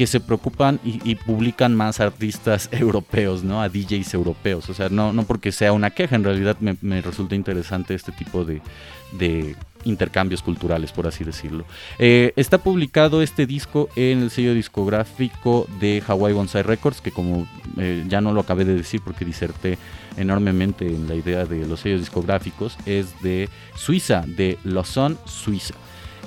que 0.01 0.07
se 0.07 0.19
preocupan 0.19 0.79
y, 0.83 1.13
publican 1.13 1.75
más 1.75 1.99
artistas 1.99 2.69
europeos, 2.71 3.43
¿no? 3.43 3.61
A 3.61 3.69
DJs 3.69 4.15
europeos. 4.15 4.67
O 4.67 4.73
sea, 4.73 4.89
no, 4.89 5.13
no 5.13 5.25
porque 5.25 5.51
sea 5.51 5.73
una 5.73 5.91
queja, 5.91 6.15
en 6.15 6.23
realidad 6.23 6.57
me, 6.59 6.75
me 6.81 7.03
resulta 7.03 7.35
interesante 7.35 7.93
este 7.93 8.11
tipo 8.11 8.43
de, 8.43 8.63
de 9.11 9.55
intercambios 9.83 10.41
culturales, 10.41 10.91
por 10.91 11.05
así 11.05 11.23
decirlo. 11.23 11.65
Eh, 11.99 12.33
está 12.35 12.57
publicado 12.57 13.21
este 13.21 13.45
disco 13.45 13.89
en 13.95 14.23
el 14.23 14.31
sello 14.31 14.55
discográfico 14.55 15.67
de 15.79 16.01
Hawaii 16.07 16.33
Bonsai 16.33 16.63
Records, 16.63 16.99
que 16.99 17.11
como 17.11 17.47
eh, 17.77 18.03
ya 18.07 18.21
no 18.21 18.33
lo 18.33 18.41
acabé 18.41 18.65
de 18.65 18.73
decir 18.73 19.01
porque 19.05 19.23
diserté 19.23 19.77
enormemente 20.17 20.87
en 20.87 21.07
la 21.07 21.13
idea 21.13 21.45
de 21.45 21.67
los 21.67 21.81
sellos 21.81 21.99
discográficos, 21.99 22.75
es 22.87 23.21
de 23.21 23.49
Suiza, 23.75 24.23
de 24.25 24.57
Lausanne, 24.63 25.17
Suiza. 25.25 25.75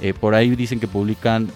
Eh, 0.01 0.15
por 0.15 0.37
ahí 0.37 0.55
dicen 0.55 0.79
que 0.79 0.87
publican 0.87 1.51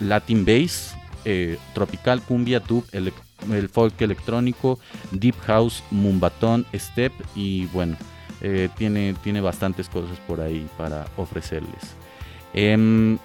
Latin 0.00 0.44
Bass, 0.44 0.97
eh, 1.30 1.58
Tropical, 1.74 2.22
Cumbia, 2.22 2.58
Dub, 2.60 2.84
ele- 2.92 3.12
el 3.52 3.68
folk 3.68 4.00
electrónico, 4.00 4.78
Deep 5.12 5.36
House, 5.46 5.84
Mumbatón, 5.90 6.64
Step 6.74 7.12
y 7.36 7.66
bueno, 7.66 7.96
eh, 8.40 8.68
tiene, 8.78 9.14
tiene 9.22 9.40
bastantes 9.42 9.88
cosas 9.90 10.18
por 10.26 10.40
ahí 10.40 10.66
para 10.78 11.06
ofrecerles. 11.18 11.82
Em, 12.54 13.18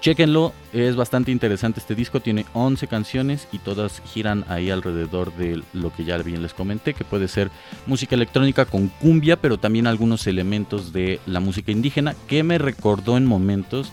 Chequenlo, 0.00 0.52
es 0.74 0.96
bastante 0.96 1.30
interesante 1.32 1.80
este 1.80 1.94
disco, 1.94 2.20
tiene 2.20 2.44
11 2.52 2.88
canciones 2.88 3.48
y 3.52 3.58
todas 3.58 4.02
giran 4.12 4.44
ahí 4.48 4.68
alrededor 4.68 5.34
de 5.34 5.62
lo 5.72 5.94
que 5.94 6.04
ya 6.04 6.18
bien 6.18 6.42
les 6.42 6.52
comenté, 6.52 6.92
que 6.92 7.04
puede 7.04 7.26
ser 7.26 7.50
música 7.86 8.14
electrónica 8.14 8.66
con 8.66 8.88
cumbia, 8.88 9.36
pero 9.40 9.56
también 9.56 9.86
algunos 9.86 10.26
elementos 10.26 10.92
de 10.92 11.20
la 11.24 11.40
música 11.40 11.72
indígena, 11.72 12.14
que 12.28 12.42
me 12.42 12.58
recordó 12.58 13.16
en 13.16 13.24
momentos 13.24 13.90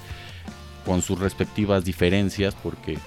con 0.85 1.01
sus 1.01 1.17
respectivas 1.17 1.85
diferencias, 1.85 2.55
porque 2.61 2.97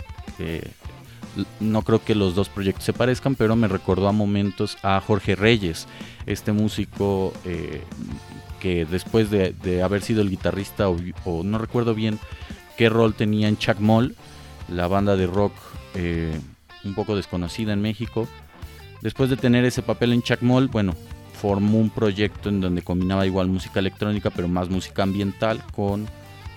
no 1.61 1.83
creo 1.83 2.05
que 2.05 2.14
los 2.14 2.35
dos 2.35 2.49
proyectos 2.49 2.85
se 2.85 2.93
parezcan, 2.93 3.35
pero 3.35 3.57
me 3.57 3.69
recordó 3.69 4.09
a 4.09 4.12
momentos 4.12 4.79
a 4.83 5.00
Jorge 5.00 5.35
Reyes, 5.35 5.87
este 6.26 6.53
músico 6.53 7.33
eh, 7.45 7.83
que 8.61 8.85
después 8.85 9.31
de, 9.31 9.83
haber 9.83 10.03
sido 10.03 10.23
el 10.23 10.31
guitarrista, 10.31 10.88
o, 10.88 11.43
no 11.43 11.59
recuerdo 11.59 11.95
bien 11.95 12.19
qué 12.76 12.88
rol 12.88 13.14
tenía 13.14 13.49
en 13.49 13.59
Chacmol, 13.59 14.14
la 14.69 14.87
banda 14.87 15.17
de 15.17 15.26
rock 15.26 15.53
eh, 15.95 16.38
un 16.85 16.95
poco 16.95 17.17
desconocida 17.17 17.73
en 17.73 17.83
México, 17.83 18.29
después 19.03 19.31
de 19.31 19.37
tener 19.37 19.64
ese 19.64 19.83
papel 19.83 20.12
en 20.12 20.23
Chacmol, 20.23 20.69
bueno, 20.69 20.95
formó 21.41 21.79
un 21.79 21.91
proyecto 21.91 22.49
en 22.49 22.61
donde 22.61 22.83
combinaba 22.83 23.26
igual 23.26 23.49
música 23.49 23.81
electrónica, 23.81 24.31
pero 24.31 24.49
más 24.49 24.71
música 24.71 25.03
ambiental 25.03 25.62
con 25.75 26.07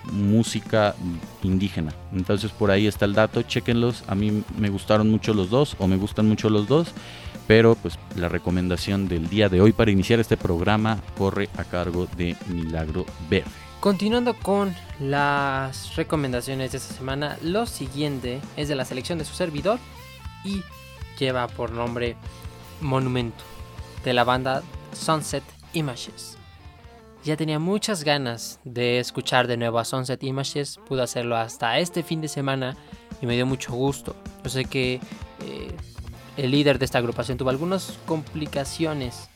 música 0.04 0.94
indígena. 1.42 1.92
Entonces 2.12 2.50
por 2.50 2.70
ahí 2.70 2.86
está 2.86 3.04
el 3.04 3.14
dato, 3.14 3.42
chequenlos. 3.42 4.04
A 4.06 4.14
mí 4.14 4.42
me 4.58 4.70
gustaron 4.70 5.10
mucho 5.10 5.34
los 5.34 5.50
dos 5.50 5.76
o 5.78 5.86
me 5.86 5.96
gustan 5.96 6.28
mucho 6.28 6.50
los 6.50 6.66
dos, 6.66 6.88
pero 7.46 7.74
pues 7.74 7.98
la 8.16 8.28
recomendación 8.28 9.08
del 9.08 9.28
día 9.28 9.48
de 9.48 9.60
hoy 9.60 9.72
para 9.72 9.90
iniciar 9.90 10.20
este 10.20 10.36
programa 10.36 10.98
corre 11.16 11.48
a 11.56 11.64
cargo 11.64 12.06
de 12.16 12.36
Milagro 12.48 13.06
Verde. 13.28 13.50
Continuando 13.80 14.34
con 14.34 14.74
las 14.98 15.94
recomendaciones 15.94 16.72
de 16.72 16.78
esta 16.78 16.94
semana, 16.94 17.38
lo 17.42 17.64
siguiente 17.64 18.40
es 18.56 18.68
de 18.68 18.74
la 18.74 18.84
selección 18.84 19.18
de 19.18 19.24
su 19.24 19.34
servidor 19.34 19.78
y 20.44 20.62
lleva 21.18 21.46
por 21.46 21.70
nombre 21.70 22.16
Monumento 22.80 23.44
de 24.04 24.12
la 24.12 24.24
banda 24.24 24.62
Sunset 24.92 25.44
Images. 25.74 26.37
Ya 27.28 27.36
tenía 27.36 27.58
muchas 27.58 28.04
ganas 28.04 28.58
de 28.64 29.00
escuchar 29.00 29.48
de 29.48 29.58
nuevo 29.58 29.78
a 29.78 29.84
Sunset 29.84 30.24
Images. 30.24 30.80
Pude 30.88 31.02
hacerlo 31.02 31.36
hasta 31.36 31.78
este 31.78 32.02
fin 32.02 32.22
de 32.22 32.28
semana 32.28 32.74
y 33.20 33.26
me 33.26 33.34
dio 33.34 33.44
mucho 33.44 33.74
gusto. 33.74 34.16
Yo 34.42 34.48
sé 34.48 34.64
que 34.64 34.94
eh, 34.94 35.76
el 36.38 36.50
líder 36.50 36.78
de 36.78 36.86
esta 36.86 36.96
agrupación 36.96 37.36
tuvo 37.36 37.50
algunas 37.50 37.98
complicaciones 38.06 39.28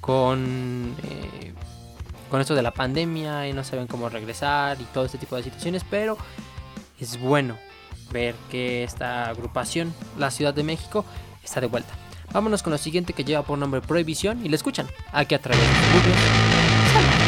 con, 0.00 0.94
eh, 1.02 1.54
con 2.30 2.40
esto 2.40 2.54
de 2.54 2.62
la 2.62 2.70
pandemia 2.70 3.48
y 3.48 3.52
no 3.52 3.64
saben 3.64 3.88
cómo 3.88 4.08
regresar 4.08 4.80
y 4.80 4.84
todo 4.84 5.04
este 5.04 5.18
tipo 5.18 5.34
de 5.34 5.42
situaciones, 5.42 5.82
pero 5.90 6.16
es 7.00 7.18
bueno 7.20 7.58
ver 8.12 8.36
que 8.48 8.84
esta 8.84 9.28
agrupación, 9.28 9.92
la 10.16 10.30
Ciudad 10.30 10.54
de 10.54 10.62
México, 10.62 11.04
está 11.42 11.60
de 11.60 11.66
vuelta. 11.66 11.92
Vámonos 12.32 12.62
con 12.62 12.70
lo 12.70 12.78
siguiente 12.78 13.12
que 13.12 13.24
lleva 13.24 13.42
por 13.42 13.58
nombre 13.58 13.80
Prohibición 13.80 14.46
y 14.46 14.48
le 14.50 14.54
escuchan 14.54 14.86
aquí 15.12 15.34
a 15.34 15.40
través 15.40 15.60
de 15.60 16.67
Google. 16.98 17.27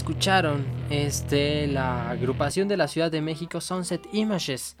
escucharon 0.00 0.64
es 0.88 1.28
de 1.28 1.66
la 1.66 2.08
agrupación 2.08 2.68
de 2.68 2.78
la 2.78 2.88
Ciudad 2.88 3.10
de 3.10 3.20
México 3.20 3.60
Sunset 3.60 4.00
Images. 4.14 4.78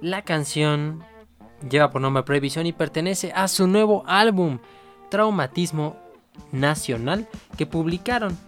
La 0.00 0.22
canción 0.22 1.04
lleva 1.68 1.90
por 1.90 2.00
nombre 2.00 2.22
Previsión 2.22 2.64
y 2.64 2.72
pertenece 2.72 3.30
a 3.34 3.46
su 3.48 3.66
nuevo 3.66 4.04
álbum 4.06 4.60
Traumatismo 5.10 5.98
Nacional 6.50 7.28
que 7.58 7.66
publicaron 7.66 8.38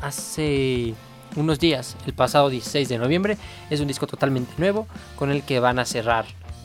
hace 0.00 0.94
unos 1.36 1.58
días, 1.58 1.94
el 2.06 2.14
pasado 2.14 2.48
16 2.48 2.88
de 2.88 2.96
noviembre. 2.96 3.36
Es 3.68 3.80
un 3.80 3.88
disco 3.88 4.06
totalmente 4.06 4.54
nuevo 4.56 4.86
con 5.14 5.30
el 5.30 5.42
que 5.42 5.60
van 5.60 5.78
a 5.78 5.84
cerrar 5.84 6.24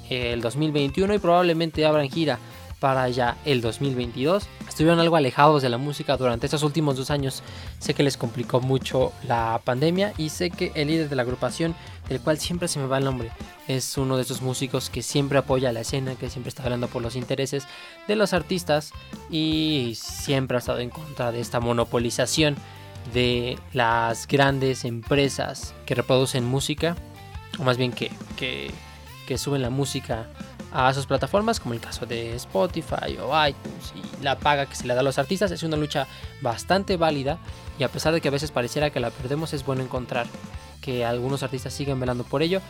el 0.10 0.40
2021 0.40 1.16
y 1.16 1.20
probablemente 1.20 1.86
abran 1.86 2.10
gira 2.10 2.40
para 2.82 3.08
ya 3.10 3.38
el 3.46 3.62
2022. 3.62 4.48
Estuvieron 4.68 5.00
algo 5.00 5.16
alejados 5.16 5.62
de 5.62 5.70
la 5.70 5.78
música 5.78 6.18
durante 6.18 6.48
estos 6.48 6.64
últimos 6.64 6.98
dos 6.98 7.12
años. 7.12 7.44
Sé 7.78 7.94
que 7.94 8.02
les 8.02 8.18
complicó 8.18 8.60
mucho 8.60 9.14
la 9.28 9.62
pandemia 9.64 10.14
y 10.18 10.30
sé 10.30 10.50
que 10.50 10.72
el 10.74 10.88
líder 10.88 11.08
de 11.08 11.16
la 11.16 11.22
agrupación, 11.22 11.76
del 12.10 12.20
cual 12.20 12.40
siempre 12.40 12.68
se 12.68 12.80
me 12.80 12.88
va 12.88 12.98
el 12.98 13.06
nombre, 13.06 13.30
es 13.68 14.00
uno 14.00 14.18
de 14.18 14.24
esos 14.24 14.42
músicos 14.42 14.90
que 14.90 15.04
siempre 15.04 15.38
apoya 15.38 15.72
la 15.72 15.82
escena, 15.82 16.16
que 16.16 16.32
siempre 16.32 16.50
está 16.50 16.64
hablando 16.64 16.88
por 16.88 17.04
los 17.04 17.16
intereses 17.16 17.68
de 18.08 18.16
los 18.16 18.34
artistas 18.34 18.94
y 19.30 19.94
siempre 19.96 20.58
ha 20.58 20.60
estado 20.60 20.80
en 20.80 20.90
contra 20.90 21.32
de 21.32 21.40
esta 21.40 21.60
monopolización 21.60 22.56
de 23.14 23.60
las 23.74 24.28
grandes 24.28 24.86
empresas 24.86 25.76
que 25.86 25.94
reproducen 25.94 26.46
música, 26.46 26.96
o 27.60 27.64
más 27.64 27.78
bien 27.78 27.92
que, 27.92 28.12
que, 28.38 28.72
que 29.28 29.38
suben 29.38 29.62
la 29.62 29.70
música 29.70 30.28
a 30.72 30.94
sus 30.94 31.06
plataformas, 31.06 31.60
como 31.60 31.74
el 31.74 31.80
caso 31.80 32.06
de 32.06 32.36
Spotify 32.36 33.18
o 33.22 33.48
iTunes, 33.48 33.94
y 33.96 34.24
la 34.24 34.38
paga 34.38 34.66
que 34.66 34.76
se 34.76 34.88
le 34.88 34.94
da 34.94 35.02
a 35.02 35.04
los 35.04 35.20
artistas 35.20 35.52
es 35.52 35.64
una 35.64 35.78
lucha 35.78 36.08
bastante 36.42 36.98
válida 36.98 37.40
y 37.78 37.84
a 37.84 37.90
pesar 37.90 38.14
de 38.14 38.22
que 38.22 38.28
a 38.28 38.32
veces 38.32 38.52
pareciera 38.52 38.90
que 38.90 39.00
la 39.00 39.10
perdemos, 39.10 39.54
es 39.54 39.66
bueno 39.66 39.84
encontrar 39.84 40.28
que 40.82 41.06
algunos 41.06 41.44
artistas 41.44 41.74
siguen 41.74 42.00
velando 42.00 42.24
por 42.24 42.42
ello. 42.42 42.62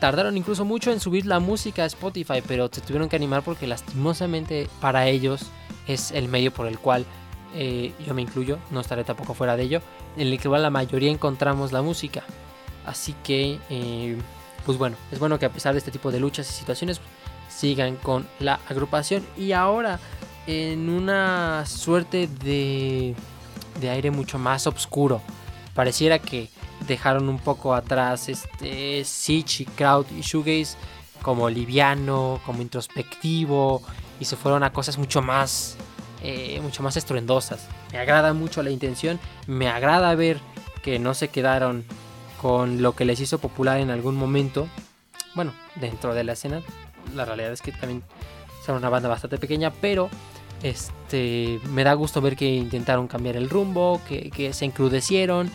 Tardaron 0.00 0.36
incluso 0.36 0.64
mucho 0.64 0.92
en 0.92 1.00
subir 1.00 1.26
la 1.26 1.40
música 1.40 1.82
a 1.82 1.86
Spotify, 1.86 2.42
pero 2.46 2.68
se 2.72 2.80
tuvieron 2.80 3.08
que 3.08 3.16
animar 3.16 3.42
porque 3.42 3.66
lastimosamente 3.66 4.68
para 4.80 5.08
ellos 5.08 5.42
es 5.86 6.12
el 6.12 6.28
medio 6.28 6.52
por 6.52 6.66
el 6.66 6.78
cual 6.78 7.04
eh, 7.54 7.92
yo 8.06 8.14
me 8.14 8.22
incluyo, 8.22 8.58
no 8.70 8.80
estaré 8.80 9.04
tampoco 9.04 9.34
fuera 9.34 9.56
de 9.56 9.64
ello, 9.64 9.82
en 10.16 10.28
el 10.28 10.38
que 10.38 10.48
la 10.48 10.70
mayoría 10.70 11.10
encontramos 11.10 11.72
la 11.72 11.82
música. 11.82 12.22
Así 12.86 13.14
que, 13.24 13.58
eh, 13.70 14.16
pues 14.68 14.76
bueno, 14.76 14.98
es 15.10 15.18
bueno 15.18 15.38
que 15.38 15.46
a 15.46 15.50
pesar 15.50 15.72
de 15.72 15.78
este 15.78 15.90
tipo 15.90 16.12
de 16.12 16.20
luchas 16.20 16.46
y 16.50 16.52
situaciones 16.52 17.00
sigan 17.48 17.96
con 17.96 18.28
la 18.38 18.60
agrupación 18.68 19.26
y 19.34 19.52
ahora 19.52 19.98
en 20.46 20.90
una 20.90 21.64
suerte 21.64 22.28
de, 22.44 23.14
de 23.80 23.88
aire 23.88 24.10
mucho 24.10 24.38
más 24.38 24.66
oscuro. 24.66 25.22
Pareciera 25.72 26.18
que 26.18 26.50
dejaron 26.86 27.30
un 27.30 27.38
poco 27.38 27.72
atrás 27.72 28.28
este 28.28 29.06
Sitch 29.06 29.62
y 29.62 29.64
Crowd 29.64 30.04
y 30.14 30.20
Shoegaze 30.20 30.76
como 31.22 31.48
liviano, 31.48 32.38
como 32.44 32.60
introspectivo 32.60 33.80
y 34.20 34.26
se 34.26 34.36
fueron 34.36 34.64
a 34.64 34.70
cosas 34.70 34.98
mucho 34.98 35.22
más 35.22 35.78
eh, 36.22 36.60
mucho 36.62 36.82
más 36.82 36.98
estruendosas. 36.98 37.66
Me 37.90 38.00
agrada 38.00 38.34
mucho 38.34 38.62
la 38.62 38.68
intención, 38.68 39.18
me 39.46 39.70
agrada 39.70 40.14
ver 40.14 40.40
que 40.82 40.98
no 40.98 41.14
se 41.14 41.28
quedaron 41.28 41.86
con 42.40 42.82
lo 42.82 42.94
que 42.94 43.04
les 43.04 43.20
hizo 43.20 43.38
popular 43.38 43.78
en 43.80 43.90
algún 43.90 44.16
momento. 44.16 44.68
Bueno, 45.34 45.52
dentro 45.76 46.14
de 46.14 46.24
la 46.24 46.32
escena, 46.32 46.62
la 47.14 47.24
realidad 47.24 47.52
es 47.52 47.62
que 47.62 47.72
también 47.72 48.02
son 48.64 48.76
una 48.76 48.88
banda 48.88 49.08
bastante 49.08 49.38
pequeña, 49.38 49.72
pero 49.72 50.08
este 50.62 51.60
me 51.70 51.84
da 51.84 51.94
gusto 51.94 52.20
ver 52.20 52.36
que 52.36 52.46
intentaron 52.46 53.06
cambiar 53.06 53.36
el 53.36 53.48
rumbo, 53.48 54.00
que, 54.08 54.30
que 54.30 54.52
se 54.52 54.64
encrudecieron 54.64 55.50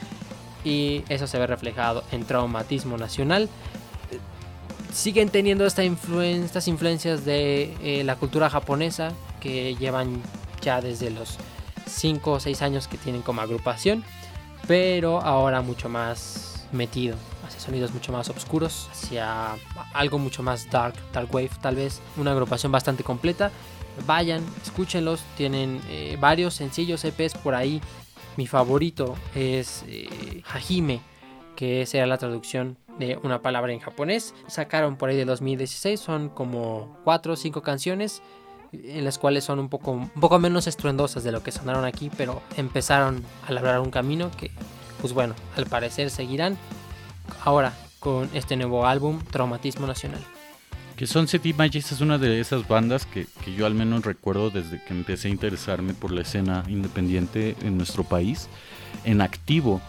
y 0.63 1.03
eso 1.09 1.27
se 1.27 1.37
ve 1.37 1.47
reflejado 1.47 2.03
en 2.11 2.23
Traumatismo 2.25 2.97
Nacional. 2.97 3.49
Siguen 4.93 5.29
teniendo 5.29 5.65
esta 5.65 5.83
estas 5.83 6.67
influencias 6.67 7.25
de 7.25 7.73
eh, 7.81 8.03
la 8.03 8.15
cultura 8.15 8.49
japonesa 8.49 9.11
que 9.39 9.75
llevan 9.75 10.21
ya 10.61 10.81
desde 10.81 11.09
los 11.09 11.37
5 11.87 12.31
o 12.31 12.39
6 12.39 12.61
años 12.61 12.87
que 12.87 12.97
tienen 12.97 13.21
como 13.23 13.41
agrupación, 13.41 14.03
pero 14.67 15.19
ahora 15.21 15.61
mucho 15.61 15.89
más 15.89 16.52
metido 16.73 17.15
hacia 17.45 17.59
sonidos 17.59 17.93
mucho 17.93 18.11
más 18.11 18.29
oscuros, 18.29 18.89
hacia 18.91 19.55
algo 19.93 20.19
mucho 20.19 20.43
más 20.43 20.69
dark, 20.69 20.95
dark 21.13 21.33
wave 21.33 21.51
tal 21.61 21.75
vez, 21.75 22.01
una 22.17 22.31
agrupación 22.31 22.71
bastante 22.71 23.03
completa. 23.03 23.51
Vayan, 24.05 24.43
escúchenlos, 24.63 25.21
tienen 25.37 25.79
eh, 25.87 26.17
varios 26.19 26.55
sencillos 26.55 27.05
EPs 27.05 27.35
por 27.35 27.53
ahí. 27.53 27.81
Mi 28.37 28.47
favorito 28.47 29.15
es 29.35 29.85
eh, 29.87 30.41
Hajime, 30.51 31.01
que 31.55 31.85
será 31.85 32.07
la 32.07 32.17
traducción 32.17 32.77
de 32.97 33.19
una 33.21 33.41
palabra 33.41 33.71
en 33.71 33.79
japonés. 33.79 34.33
Sacaron 34.47 34.97
por 34.97 35.09
ahí 35.09 35.15
de 35.15 35.25
2016, 35.25 35.99
son 35.99 36.29
como 36.29 36.97
4 37.03 37.33
o 37.33 37.35
5 37.35 37.61
canciones 37.61 38.23
en 38.71 39.05
las 39.05 39.19
cuales 39.19 39.43
son 39.43 39.59
un 39.59 39.69
poco, 39.69 39.91
un 39.91 40.09
poco 40.09 40.39
menos 40.39 40.65
estruendosas 40.65 41.23
de 41.23 41.31
lo 41.31 41.43
que 41.43 41.51
sonaron 41.51 41.85
aquí, 41.85 42.09
pero 42.17 42.41
empezaron 42.57 43.23
a 43.47 43.51
labrar 43.51 43.79
un 43.79 43.91
camino 43.91 44.31
que, 44.31 44.49
pues 45.03 45.11
bueno, 45.11 45.35
al 45.57 45.65
parecer 45.65 46.09
seguirán 46.09 46.57
ahora 47.43 47.73
con 47.99 48.29
este 48.33 48.55
nuevo 48.55 48.87
álbum, 48.87 49.19
Traumatismo 49.31 49.85
Nacional. 49.85 50.21
Que 50.95 51.07
Sunset 51.07 51.45
Images 51.45 51.91
es 51.91 51.99
una 51.99 52.17
de 52.17 52.39
esas 52.39 52.65
bandas 52.69 53.05
que, 53.05 53.27
que, 53.43 53.53
yo 53.53 53.65
al 53.65 53.73
menos 53.73 54.05
recuerdo 54.05 54.49
desde 54.49 54.81
que 54.81 54.93
empecé 54.93 55.27
a 55.27 55.31
interesarme 55.31 55.93
por 55.93 56.13
la 56.13 56.21
escena 56.21 56.63
independiente 56.69 57.57
en 57.63 57.75
nuestro 57.75 58.05
país, 58.05 58.47
en 59.03 59.19
activo. 59.19 59.81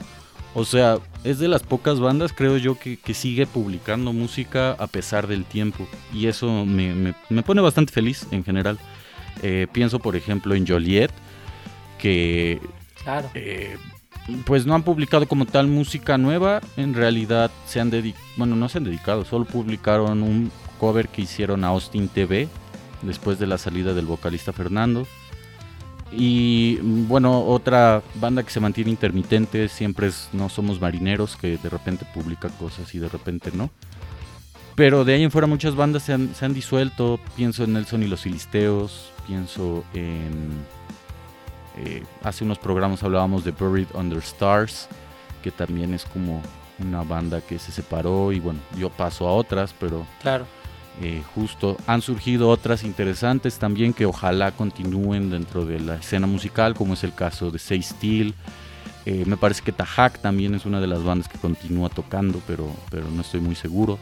O 0.52 0.64
sea, 0.64 0.98
es 1.22 1.38
de 1.38 1.46
las 1.46 1.62
pocas 1.62 2.00
bandas, 2.00 2.32
creo 2.32 2.56
yo, 2.56 2.76
que, 2.76 2.96
que 2.96 3.14
sigue 3.14 3.46
publicando 3.46 4.12
música 4.12 4.72
a 4.72 4.88
pesar 4.88 5.28
del 5.28 5.44
tiempo. 5.44 5.86
Y 6.12 6.26
eso 6.26 6.64
me, 6.64 6.92
me, 6.92 7.14
me 7.28 7.42
pone 7.44 7.60
bastante 7.60 7.92
feliz 7.92 8.26
en 8.32 8.42
general. 8.42 8.80
Eh, 9.44 9.68
pienso, 9.70 10.00
por 10.00 10.16
ejemplo, 10.16 10.56
en 10.56 10.66
Joliet, 10.66 11.12
que... 12.00 12.60
Claro. 13.04 13.30
Eh, 13.34 13.76
pues 14.44 14.66
no 14.66 14.74
han 14.74 14.82
publicado 14.82 15.26
como 15.26 15.46
tal 15.46 15.66
música 15.66 16.18
nueva. 16.18 16.60
En 16.76 16.94
realidad 16.94 17.50
se 17.66 17.80
han 17.80 17.90
dedicado... 17.90 18.24
Bueno, 18.36 18.56
no 18.56 18.68
se 18.68 18.78
han 18.78 18.84
dedicado, 18.84 19.24
solo 19.24 19.44
publicaron 19.44 20.22
un 20.22 20.50
cover 20.78 21.08
que 21.08 21.22
hicieron 21.22 21.64
a 21.64 21.68
Austin 21.68 22.08
TV 22.08 22.48
después 23.02 23.38
de 23.38 23.46
la 23.46 23.58
salida 23.58 23.94
del 23.94 24.06
vocalista 24.06 24.52
Fernando. 24.52 25.06
Y 26.12 26.76
bueno, 26.82 27.44
otra 27.44 28.02
banda 28.16 28.42
que 28.42 28.50
se 28.50 28.60
mantiene 28.60 28.90
intermitente 28.90 29.68
siempre 29.68 30.08
es 30.08 30.28
No 30.32 30.48
Somos 30.48 30.80
Marineros, 30.80 31.36
que 31.36 31.56
de 31.56 31.68
repente 31.68 32.06
publica 32.14 32.48
cosas 32.48 32.94
y 32.94 32.98
de 32.98 33.08
repente 33.08 33.50
no. 33.52 33.70
Pero 34.76 35.04
de 35.04 35.14
ahí 35.14 35.22
en 35.22 35.30
fuera 35.30 35.46
muchas 35.46 35.76
bandas 35.76 36.02
se 36.02 36.12
han, 36.12 36.34
se 36.34 36.44
han 36.44 36.54
disuelto. 36.54 37.20
Pienso 37.36 37.64
en 37.64 37.74
Nelson 37.74 38.02
y 38.02 38.06
los 38.06 38.22
Filisteos, 38.22 39.10
pienso 39.26 39.84
en... 39.94 40.50
Eh, 41.76 42.02
hace 42.22 42.44
unos 42.44 42.58
programas 42.58 43.02
hablábamos 43.02 43.44
de 43.44 43.50
Buried 43.50 43.88
Under 43.94 44.18
Stars, 44.18 44.88
que 45.42 45.50
también 45.50 45.94
es 45.94 46.04
como 46.04 46.40
una 46.78 47.02
banda 47.02 47.40
que 47.40 47.58
se 47.58 47.72
separó 47.72 48.32
y 48.32 48.40
bueno, 48.40 48.60
yo 48.76 48.90
paso 48.90 49.28
a 49.28 49.32
otras, 49.32 49.74
pero... 49.78 50.06
Claro. 50.22 50.46
Eh, 51.02 51.22
justo 51.34 51.76
han 51.88 52.02
surgido 52.02 52.48
otras 52.48 52.84
interesantes 52.84 53.58
también 53.58 53.92
que 53.92 54.06
ojalá 54.06 54.52
continúen 54.52 55.28
dentro 55.28 55.64
de 55.66 55.80
la 55.80 55.96
escena 55.96 56.28
musical, 56.28 56.74
como 56.74 56.94
es 56.94 57.02
el 57.02 57.12
caso 57.12 57.50
de 57.50 57.58
Say 57.58 57.82
Steel. 57.82 58.34
Eh, 59.06 59.24
me 59.26 59.36
parece 59.36 59.62
que 59.62 59.72
Tajak 59.72 60.20
también 60.20 60.54
es 60.54 60.66
una 60.66 60.80
de 60.80 60.86
las 60.86 61.02
bandas 61.02 61.28
que 61.28 61.36
continúa 61.38 61.88
tocando, 61.88 62.40
pero, 62.46 62.70
pero 62.90 63.10
no 63.10 63.22
estoy 63.22 63.40
muy 63.40 63.56
seguro. 63.56 63.98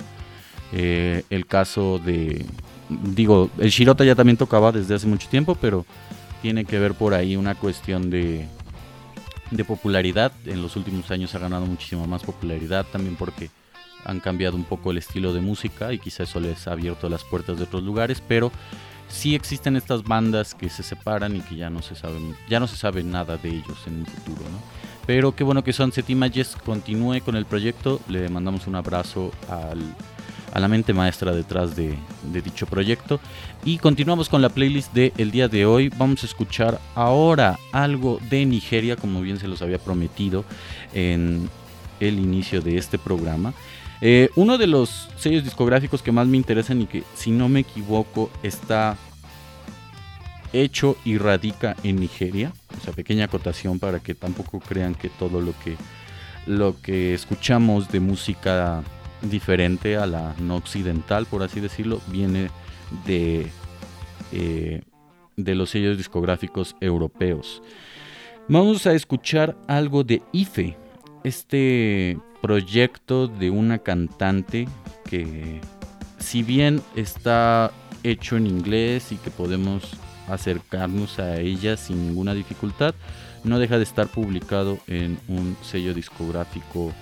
Eh, 0.72 1.24
el 1.30 1.46
caso 1.46 1.98
de, 1.98 2.44
digo, 2.88 3.50
el 3.58 3.70
Shirota 3.70 4.04
ya 4.04 4.14
también 4.14 4.36
tocaba 4.36 4.70
desde 4.70 4.94
hace 4.94 5.06
mucho 5.06 5.28
tiempo, 5.28 5.54
pero 5.54 5.86
tiene 6.42 6.64
que 6.64 6.78
ver 6.78 6.94
por 6.94 7.14
ahí 7.14 7.36
una 7.36 7.54
cuestión 7.54 8.10
de, 8.10 8.46
de 9.50 9.64
popularidad. 9.64 10.32
En 10.44 10.60
los 10.60 10.76
últimos 10.76 11.10
años 11.10 11.34
ha 11.34 11.38
ganado 11.38 11.64
muchísima 11.64 12.06
más 12.06 12.22
popularidad 12.22 12.84
también 12.92 13.16
porque 13.16 13.50
han 14.04 14.18
cambiado 14.20 14.56
un 14.56 14.64
poco 14.64 14.90
el 14.90 14.98
estilo 14.98 15.32
de 15.32 15.40
música 15.40 15.92
y 15.92 15.98
quizá 15.98 16.24
eso 16.24 16.40
les 16.40 16.66
ha 16.66 16.72
abierto 16.72 17.08
las 17.08 17.22
puertas 17.22 17.58
de 17.58 17.64
otros 17.64 17.84
lugares, 17.84 18.20
pero 18.26 18.50
sí 19.08 19.36
existen 19.36 19.76
estas 19.76 20.02
bandas 20.02 20.54
que 20.54 20.68
se 20.68 20.82
separan 20.82 21.36
y 21.36 21.40
que 21.40 21.54
ya 21.54 21.70
no 21.70 21.82
se 21.82 21.94
saben, 21.94 22.34
ya 22.48 22.58
no 22.58 22.66
se 22.66 22.76
sabe 22.76 23.04
nada 23.04 23.36
de 23.36 23.50
ellos 23.50 23.78
en 23.86 24.00
un 24.00 24.06
futuro, 24.06 24.42
¿no? 24.50 24.58
Pero 25.06 25.34
qué 25.34 25.44
bueno 25.44 25.64
que 25.64 25.72
Sunset 25.72 26.08
Images 26.10 26.56
continúe 26.64 27.20
con 27.24 27.36
el 27.36 27.44
proyecto, 27.44 28.00
le 28.08 28.28
mandamos 28.28 28.66
un 28.66 28.76
abrazo 28.76 29.32
al, 29.48 29.80
a 30.52 30.60
la 30.60 30.68
mente 30.68 30.92
maestra 30.92 31.32
detrás 31.32 31.74
de, 31.76 31.96
de, 32.32 32.42
dicho 32.42 32.66
proyecto 32.66 33.20
y 33.64 33.78
continuamos 33.78 34.28
con 34.28 34.42
la 34.42 34.48
playlist 34.48 34.92
de 34.92 35.12
el 35.16 35.30
día 35.30 35.48
de 35.48 35.66
hoy, 35.66 35.88
vamos 35.88 36.22
a 36.22 36.26
escuchar 36.26 36.80
ahora 36.94 37.58
algo 37.72 38.20
de 38.30 38.44
Nigeria, 38.44 38.96
como 38.96 39.20
bien 39.20 39.38
se 39.38 39.48
los 39.48 39.62
había 39.62 39.78
prometido 39.78 40.44
en 40.92 41.48
el 42.00 42.18
inicio 42.18 42.60
de 42.60 42.76
este 42.76 42.98
programa. 42.98 43.54
Eh, 44.00 44.30
uno 44.34 44.58
de 44.58 44.66
los 44.66 45.08
sellos 45.16 45.44
discográficos 45.44 46.02
que 46.02 46.10
más 46.10 46.26
me 46.26 46.36
interesan 46.36 46.82
y 46.82 46.86
que, 46.86 47.04
si 47.14 47.30
no 47.30 47.48
me 47.48 47.60
equivoco, 47.60 48.30
está 48.42 48.96
hecho 50.52 50.96
y 51.04 51.18
radica 51.18 51.76
en 51.84 52.00
Nigeria. 52.00 52.52
O 52.76 52.84
sea, 52.84 52.92
pequeña 52.92 53.26
acotación 53.26 53.78
para 53.78 54.00
que 54.00 54.14
tampoco 54.14 54.58
crean 54.58 54.94
que 54.94 55.08
todo 55.08 55.40
lo 55.40 55.54
que 55.64 55.76
lo 56.46 56.80
que 56.80 57.14
escuchamos 57.14 57.92
de 57.92 58.00
música 58.00 58.82
diferente 59.22 59.96
a 59.96 60.06
la 60.06 60.34
no 60.38 60.56
occidental, 60.56 61.26
por 61.26 61.42
así 61.42 61.60
decirlo, 61.60 62.00
viene 62.08 62.50
de, 63.06 63.46
eh, 64.32 64.82
de 65.36 65.54
los 65.54 65.70
sellos 65.70 65.96
discográficos 65.96 66.76
europeos. 66.80 67.62
Vamos 68.48 68.86
a 68.86 68.92
escuchar 68.92 69.56
algo 69.68 70.04
de 70.04 70.22
IFE, 70.32 70.76
este 71.24 72.18
proyecto 72.40 73.28
de 73.28 73.50
una 73.50 73.78
cantante 73.78 74.66
que 75.08 75.60
si 76.18 76.42
bien 76.42 76.82
está 76.96 77.70
hecho 78.02 78.36
en 78.36 78.46
inglés 78.46 79.12
y 79.12 79.16
que 79.16 79.30
podemos 79.30 79.92
acercarnos 80.28 81.18
a 81.18 81.38
ella 81.40 81.76
sin 81.76 82.06
ninguna 82.08 82.34
dificultad, 82.34 82.94
no 83.44 83.58
deja 83.58 83.76
de 83.76 83.84
estar 83.84 84.08
publicado 84.08 84.78
en 84.86 85.18
un 85.28 85.56
sello 85.62 85.94
discográfico 85.94 86.92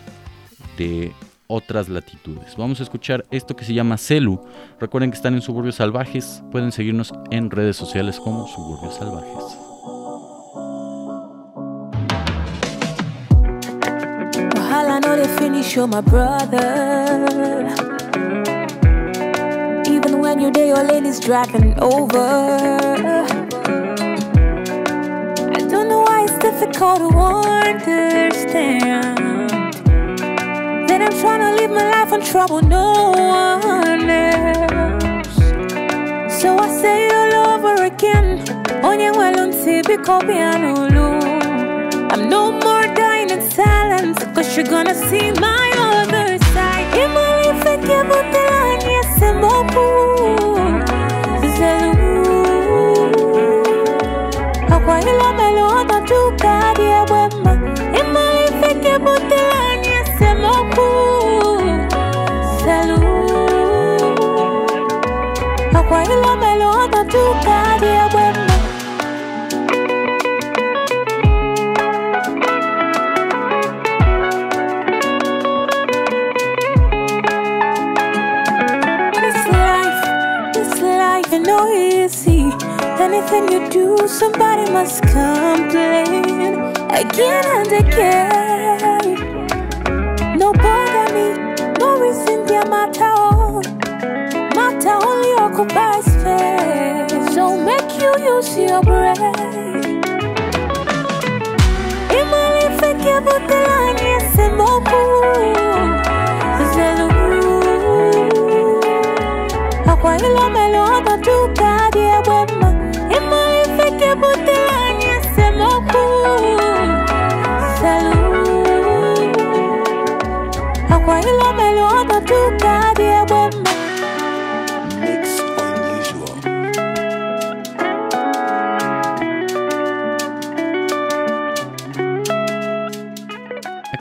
de 0.76 1.12
otras 1.50 1.88
latitudes. 1.88 2.54
Vamos 2.56 2.78
a 2.80 2.84
escuchar 2.84 3.24
esto 3.30 3.56
que 3.56 3.64
se 3.64 3.74
llama 3.74 3.98
Celu. 3.98 4.40
Recuerden 4.78 5.10
que 5.10 5.16
están 5.16 5.34
en 5.34 5.42
Suburbios 5.42 5.74
Salvajes. 5.74 6.42
Pueden 6.52 6.70
seguirnos 6.70 7.12
en 7.30 7.50
redes 7.50 7.76
sociales 7.76 8.20
como 8.20 8.46
Suburbios 8.46 8.94
Salvajes. 8.94 9.58
Wahala 14.56 15.00
no 15.00 15.16
dey 15.16 15.26
finish, 15.38 15.74
you're 15.74 15.88
my 15.88 16.00
brother. 16.00 17.66
Even 19.88 20.20
when 20.20 20.38
your 20.40 20.52
day 20.52 20.68
your 20.68 20.84
lane 20.84 21.04
is 21.04 21.18
dragging 21.18 21.74
over. 21.80 22.20
I 25.52 25.58
don't 25.68 25.88
know 25.88 26.02
why 26.06 26.22
it's 26.24 26.38
difficult 26.38 26.98
to 27.00 27.08
understand. 27.18 29.18
I'm 31.02 31.14
trying 31.20 31.40
to 31.40 31.50
live 31.60 31.70
my 31.70 31.90
life 31.90 32.12
on 32.12 32.20
trouble, 32.22 32.60
no 32.62 33.12
one 33.12 34.08
else. 34.10 35.36
So 36.40 36.58
I 36.58 36.68
say 36.82 37.08
all 37.10 37.32
over 37.54 37.74
again. 37.84 38.44
Onye 38.82 39.10
biko 39.82 40.20
piano 40.26 40.70
I'm 42.12 42.28
no 42.28 42.52
more 42.52 42.86
dying 42.94 43.30
in 43.30 43.42
silence, 43.50 44.18
cause 44.34 44.56
you're 44.56 44.66
gonna 44.66 44.94
see 44.94 45.32
my 45.32 45.72
other 45.78 46.38
side. 46.52 46.88
Botelani 48.10 48.92
ese 49.00 49.32
mopu. 49.40 49.86
Zelu. 51.56 52.10
Akwa 54.74 55.00
ilo 55.00 55.29
Anything 83.32 83.62
you 83.62 83.68
do, 83.70 84.08
somebody 84.08 84.68
must 84.72 85.02
complain 85.02 86.56
again 86.90 87.44
and 87.58 87.72
again. 87.72 89.16
No 90.36 90.52
bother 90.52 91.14
me, 91.14 91.26
no 91.78 92.00
reason 92.00 92.44
there 92.46 92.66
matter 92.66 93.04
all. 93.04 93.62
Matter 94.56 94.96
only 95.06 95.32
occupies 95.34 96.06
space. 96.06 97.34
So 97.34 97.56
make 97.56 97.90
you 98.02 98.12
use 98.34 98.56
your 98.58 98.82
brain. 98.82 100.02
Imali 102.18 102.66
feke 102.80 103.14
botelani 103.24 104.06
ese 104.16 104.46
moku. 104.58 105.02
Zelu. 106.74 107.08
Akwa 109.86 110.16
ilo 110.16 110.50
melo 110.50 110.82
ona 110.84 111.18
tuka 111.18 111.90
die 111.92 112.16
wema 112.28 112.69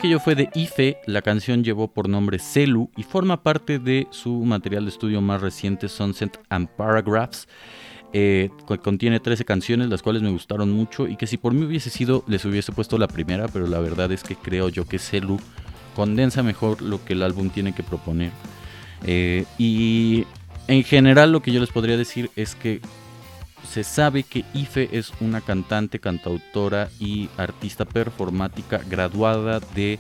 Aquello 0.09 0.19
fue 0.23 0.33
de 0.33 0.49
IFE, 0.55 0.97
la 1.05 1.21
canción 1.21 1.63
llevó 1.63 1.87
por 1.93 2.09
nombre 2.09 2.39
Celu 2.39 2.89
y 2.97 3.03
forma 3.03 3.43
parte 3.43 3.77
de 3.77 4.07
su 4.09 4.43
material 4.43 4.85
de 4.85 4.89
estudio 4.89 5.21
más 5.21 5.39
reciente 5.39 5.87
Sunset 5.87 6.39
and 6.49 6.67
Paragraphs. 6.67 7.47
Eh, 8.11 8.49
co- 8.65 8.79
contiene 8.79 9.19
13 9.19 9.45
canciones, 9.45 9.87
las 9.87 10.01
cuales 10.01 10.23
me 10.23 10.31
gustaron 10.31 10.71
mucho 10.71 11.07
y 11.07 11.15
que 11.15 11.27
si 11.27 11.37
por 11.37 11.53
mí 11.53 11.63
hubiese 11.63 11.91
sido, 11.91 12.23
les 12.25 12.43
hubiese 12.43 12.71
puesto 12.71 12.97
la 12.97 13.07
primera, 13.07 13.47
pero 13.49 13.67
la 13.67 13.77
verdad 13.81 14.11
es 14.11 14.23
que 14.23 14.35
creo 14.35 14.69
yo 14.69 14.83
que 14.85 14.97
Celu 14.97 15.39
condensa 15.95 16.41
mejor 16.41 16.81
lo 16.81 17.05
que 17.05 17.13
el 17.13 17.21
álbum 17.21 17.51
tiene 17.51 17.73
que 17.73 17.83
proponer. 17.83 18.31
Eh, 19.05 19.45
y 19.59 20.25
en 20.67 20.83
general 20.85 21.31
lo 21.31 21.43
que 21.43 21.51
yo 21.51 21.59
les 21.59 21.69
podría 21.69 21.97
decir 21.97 22.31
es 22.35 22.55
que 22.55 22.81
se 23.67 23.83
sabe 23.83 24.23
que 24.23 24.45
Ife 24.53 24.89
es 24.91 25.11
una 25.19 25.41
cantante, 25.41 25.99
cantautora 25.99 26.89
y 26.99 27.29
artista 27.37 27.85
performática 27.85 28.81
graduada 28.89 29.59
de 29.75 29.99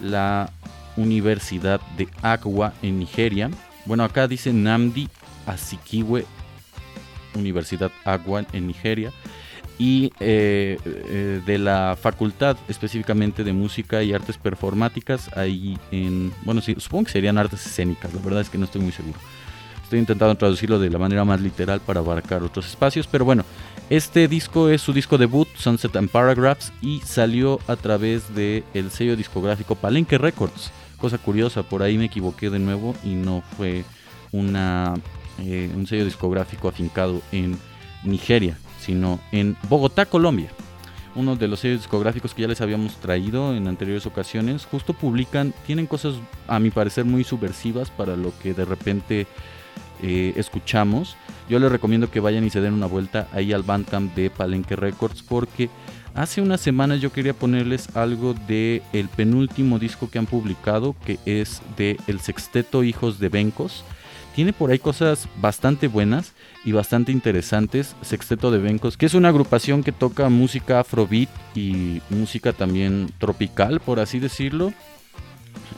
la 0.00 0.50
Universidad 0.96 1.80
de 1.96 2.08
Agua 2.22 2.72
en 2.82 2.98
Nigeria. 2.98 3.50
Bueno, 3.86 4.04
acá 4.04 4.28
dice 4.28 4.52
Namdi 4.52 5.08
Azikiwe, 5.46 6.24
Universidad 7.34 7.90
Agua 8.04 8.44
en 8.52 8.66
Nigeria. 8.66 9.12
Y 9.78 10.12
eh, 10.20 10.76
eh, 10.84 11.40
de 11.46 11.58
la 11.58 11.96
facultad 11.98 12.58
específicamente 12.68 13.44
de 13.44 13.54
música 13.54 14.02
y 14.02 14.12
artes 14.12 14.36
performáticas, 14.36 15.34
ahí 15.34 15.78
en, 15.90 16.34
bueno, 16.44 16.60
sí, 16.60 16.76
supongo 16.78 17.04
que 17.06 17.12
serían 17.12 17.38
artes 17.38 17.64
escénicas, 17.64 18.12
la 18.12 18.20
verdad 18.20 18.42
es 18.42 18.50
que 18.50 18.58
no 18.58 18.66
estoy 18.66 18.82
muy 18.82 18.92
seguro. 18.92 19.18
Estoy 19.90 19.98
intentando 19.98 20.36
traducirlo 20.36 20.78
de 20.78 20.88
la 20.88 21.00
manera 21.00 21.24
más 21.24 21.40
literal 21.40 21.80
para 21.80 21.98
abarcar 21.98 22.44
otros 22.44 22.64
espacios, 22.64 23.08
pero 23.08 23.24
bueno, 23.24 23.44
este 23.88 24.28
disco 24.28 24.68
es 24.68 24.80
su 24.80 24.92
disco 24.92 25.18
debut, 25.18 25.48
Sunset 25.56 25.96
and 25.96 26.08
Paragraphs, 26.08 26.72
y 26.80 27.00
salió 27.00 27.58
a 27.66 27.74
través 27.74 28.32
del 28.32 28.62
el 28.72 28.92
sello 28.92 29.16
discográfico 29.16 29.74
Palenque 29.74 30.16
Records. 30.16 30.70
Cosa 30.96 31.18
curiosa, 31.18 31.64
por 31.64 31.82
ahí 31.82 31.98
me 31.98 32.04
equivoqué 32.04 32.50
de 32.50 32.60
nuevo 32.60 32.94
y 33.02 33.14
no 33.14 33.42
fue 33.56 33.82
una, 34.30 34.94
eh, 35.40 35.68
un 35.74 35.88
sello 35.88 36.04
discográfico 36.04 36.68
afincado 36.68 37.20
en 37.32 37.58
Nigeria, 38.04 38.56
sino 38.78 39.18
en 39.32 39.56
Bogotá, 39.68 40.06
Colombia. 40.06 40.50
Uno 41.16 41.34
de 41.34 41.48
los 41.48 41.58
sellos 41.58 41.80
discográficos 41.80 42.32
que 42.32 42.42
ya 42.42 42.48
les 42.48 42.60
habíamos 42.60 42.94
traído 42.98 43.56
en 43.56 43.66
anteriores 43.66 44.06
ocasiones, 44.06 44.66
justo 44.70 44.92
publican, 44.92 45.52
tienen 45.66 45.88
cosas 45.88 46.14
a 46.46 46.60
mi 46.60 46.70
parecer 46.70 47.04
muy 47.06 47.24
subversivas 47.24 47.90
para 47.90 48.14
lo 48.14 48.32
que 48.40 48.54
de 48.54 48.64
repente 48.64 49.26
eh, 50.02 50.32
escuchamos. 50.36 51.16
Yo 51.48 51.58
les 51.58 51.72
recomiendo 51.72 52.10
que 52.10 52.20
vayan 52.20 52.44
y 52.44 52.50
se 52.50 52.60
den 52.60 52.74
una 52.74 52.86
vuelta 52.86 53.28
ahí 53.32 53.52
al 53.52 53.62
Bandcamp 53.62 54.14
de 54.14 54.30
Palenque 54.30 54.76
Records 54.76 55.22
porque 55.22 55.68
hace 56.14 56.40
unas 56.40 56.60
semanas 56.60 57.00
yo 57.00 57.12
quería 57.12 57.34
ponerles 57.34 57.96
algo 57.96 58.34
de 58.34 58.82
el 58.92 59.08
penúltimo 59.08 59.78
disco 59.78 60.08
que 60.10 60.18
han 60.18 60.26
publicado 60.26 60.94
que 61.04 61.18
es 61.26 61.60
de 61.76 61.98
El 62.06 62.20
Sexteto 62.20 62.84
Hijos 62.84 63.18
de 63.18 63.28
Bencos. 63.28 63.84
Tiene 64.34 64.52
por 64.52 64.70
ahí 64.70 64.78
cosas 64.78 65.28
bastante 65.40 65.88
buenas 65.88 66.34
y 66.64 66.70
bastante 66.70 67.10
interesantes. 67.10 67.96
Sexteto 68.00 68.52
de 68.52 68.58
Bencos, 68.58 68.96
que 68.96 69.06
es 69.06 69.14
una 69.14 69.28
agrupación 69.28 69.82
que 69.82 69.90
toca 69.90 70.28
música 70.28 70.80
afrobeat 70.80 71.28
y 71.56 72.00
música 72.10 72.52
también 72.52 73.10
tropical, 73.18 73.80
por 73.80 73.98
así 73.98 74.20
decirlo. 74.20 74.72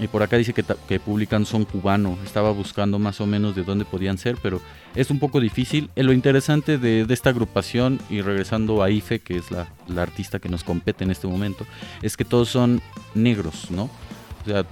Y 0.02 0.08
por 0.08 0.22
acá 0.22 0.36
dice 0.36 0.52
que, 0.52 0.64
que 0.88 0.98
publican 0.98 1.46
son 1.46 1.64
cubano. 1.64 2.18
Estaba 2.24 2.50
buscando 2.50 2.98
más 2.98 3.20
o 3.20 3.26
menos 3.26 3.54
de 3.54 3.62
dónde 3.62 3.84
podían 3.84 4.18
ser, 4.18 4.36
pero 4.42 4.60
es 4.96 5.10
un 5.10 5.20
poco 5.20 5.38
difícil. 5.38 5.90
Eh, 5.94 6.02
lo 6.02 6.12
interesante 6.12 6.76
de, 6.76 7.06
de 7.06 7.14
esta 7.14 7.30
agrupación, 7.30 8.00
y 8.10 8.20
regresando 8.20 8.82
a 8.82 8.90
Ife, 8.90 9.20
que 9.20 9.36
es 9.36 9.52
la, 9.52 9.68
la 9.86 10.02
artista 10.02 10.40
que 10.40 10.48
nos 10.48 10.64
compete 10.64 11.04
en 11.04 11.12
este 11.12 11.28
momento, 11.28 11.64
es 12.02 12.16
que 12.16 12.24
todos 12.24 12.48
son 12.48 12.82
negros, 13.14 13.70
¿no? 13.70 13.84
O 13.84 14.44
sea, 14.44 14.66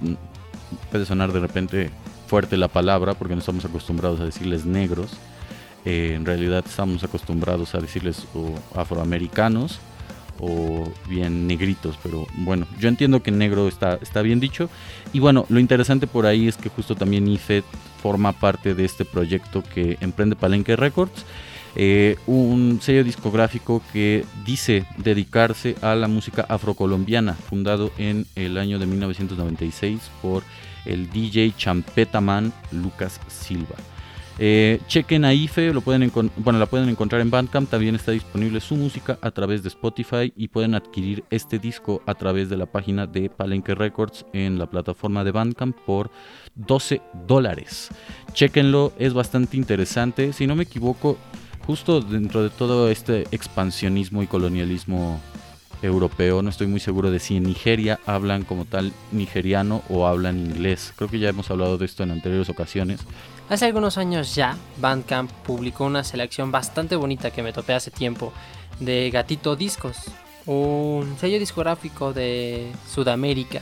puede 0.90 1.06
sonar 1.06 1.32
de 1.32 1.38
repente 1.38 1.90
fuerte 2.26 2.56
la 2.56 2.68
palabra 2.68 3.14
porque 3.14 3.34
no 3.34 3.40
estamos 3.40 3.64
acostumbrados 3.64 4.18
a 4.20 4.24
decirles 4.24 4.66
negros. 4.66 5.12
Eh, 5.84 6.14
en 6.16 6.26
realidad 6.26 6.64
estamos 6.66 7.04
acostumbrados 7.04 7.74
a 7.76 7.78
decirles 7.78 8.26
afroamericanos 8.74 9.78
o 10.40 10.90
bien 11.08 11.46
negritos, 11.46 11.98
pero 12.02 12.26
bueno, 12.38 12.66
yo 12.78 12.88
entiendo 12.88 13.22
que 13.22 13.30
negro 13.30 13.68
está, 13.68 13.98
está 14.00 14.22
bien 14.22 14.40
dicho. 14.40 14.68
Y 15.12 15.20
bueno, 15.20 15.46
lo 15.48 15.60
interesante 15.60 16.06
por 16.06 16.26
ahí 16.26 16.48
es 16.48 16.56
que 16.56 16.68
justo 16.68 16.94
también 16.94 17.28
IFE 17.28 17.62
forma 18.02 18.32
parte 18.32 18.74
de 18.74 18.84
este 18.84 19.04
proyecto 19.04 19.62
que 19.62 19.98
emprende 20.00 20.36
Palenque 20.36 20.76
Records. 20.76 21.24
eh, 21.76 22.16
un 22.26 22.80
sello 22.82 23.04
discográfico 23.04 23.80
que 23.92 24.24
dice 24.44 24.86
dedicarse 24.96 25.76
a 25.82 25.94
la 25.94 26.08
música 26.08 26.44
afrocolombiana, 26.48 27.34
fundado 27.34 27.92
en 27.96 28.26
el 28.34 28.58
año 28.58 28.78
de 28.80 28.86
1996 28.86 30.00
por 30.20 30.42
el 30.84 31.10
DJ 31.10 31.54
Champetaman 31.56 32.52
Lucas 32.72 33.20
Silva. 33.28 33.76
Eh, 34.42 34.80
chequen 34.86 35.26
a 35.26 35.34
IFE, 35.34 35.74
lo 35.74 35.82
pueden 35.82 36.10
bueno, 36.38 36.58
la 36.58 36.64
pueden 36.64 36.88
encontrar 36.88 37.20
en 37.20 37.30
Bandcamp, 37.30 37.68
también 37.68 37.94
está 37.94 38.12
disponible 38.12 38.58
su 38.60 38.74
música 38.74 39.18
a 39.20 39.30
través 39.32 39.62
de 39.62 39.68
Spotify 39.68 40.32
y 40.34 40.48
pueden 40.48 40.74
adquirir 40.74 41.24
este 41.28 41.58
disco 41.58 42.02
a 42.06 42.14
través 42.14 42.48
de 42.48 42.56
la 42.56 42.64
página 42.64 43.06
de 43.06 43.28
Palenque 43.28 43.74
Records 43.74 44.24
en 44.32 44.58
la 44.58 44.64
plataforma 44.64 45.24
de 45.24 45.32
Bandcamp 45.32 45.76
por 45.80 46.10
12 46.54 47.02
dólares. 47.26 47.90
Chequenlo, 48.32 48.94
es 48.98 49.12
bastante 49.12 49.58
interesante. 49.58 50.32
Si 50.32 50.46
no 50.46 50.56
me 50.56 50.62
equivoco, 50.62 51.18
justo 51.66 52.00
dentro 52.00 52.42
de 52.42 52.48
todo 52.48 52.88
este 52.88 53.26
expansionismo 53.32 54.22
y 54.22 54.26
colonialismo 54.26 55.20
europeo, 55.82 56.42
no 56.42 56.50
estoy 56.50 56.66
muy 56.66 56.80
seguro 56.80 57.10
de 57.10 57.18
si 57.18 57.36
en 57.36 57.44
Nigeria 57.44 58.00
hablan 58.06 58.44
como 58.44 58.64
tal 58.64 58.92
nigeriano 59.12 59.82
o 59.88 60.06
hablan 60.06 60.38
inglés. 60.38 60.92
Creo 60.96 61.08
que 61.08 61.18
ya 61.18 61.28
hemos 61.28 61.50
hablado 61.50 61.78
de 61.78 61.86
esto 61.86 62.02
en 62.02 62.10
anteriores 62.10 62.48
ocasiones. 62.48 63.00
Hace 63.48 63.66
algunos 63.66 63.98
años 63.98 64.34
ya, 64.34 64.56
Bandcamp 64.78 65.30
publicó 65.44 65.84
una 65.84 66.04
selección 66.04 66.52
bastante 66.52 66.96
bonita 66.96 67.30
que 67.30 67.42
me 67.42 67.52
topé 67.52 67.72
hace 67.72 67.90
tiempo 67.90 68.32
de 68.78 69.10
Gatito 69.10 69.56
Discos, 69.56 69.96
un 70.46 71.16
sello 71.18 71.38
discográfico 71.38 72.12
de 72.12 72.72
Sudamérica 72.88 73.60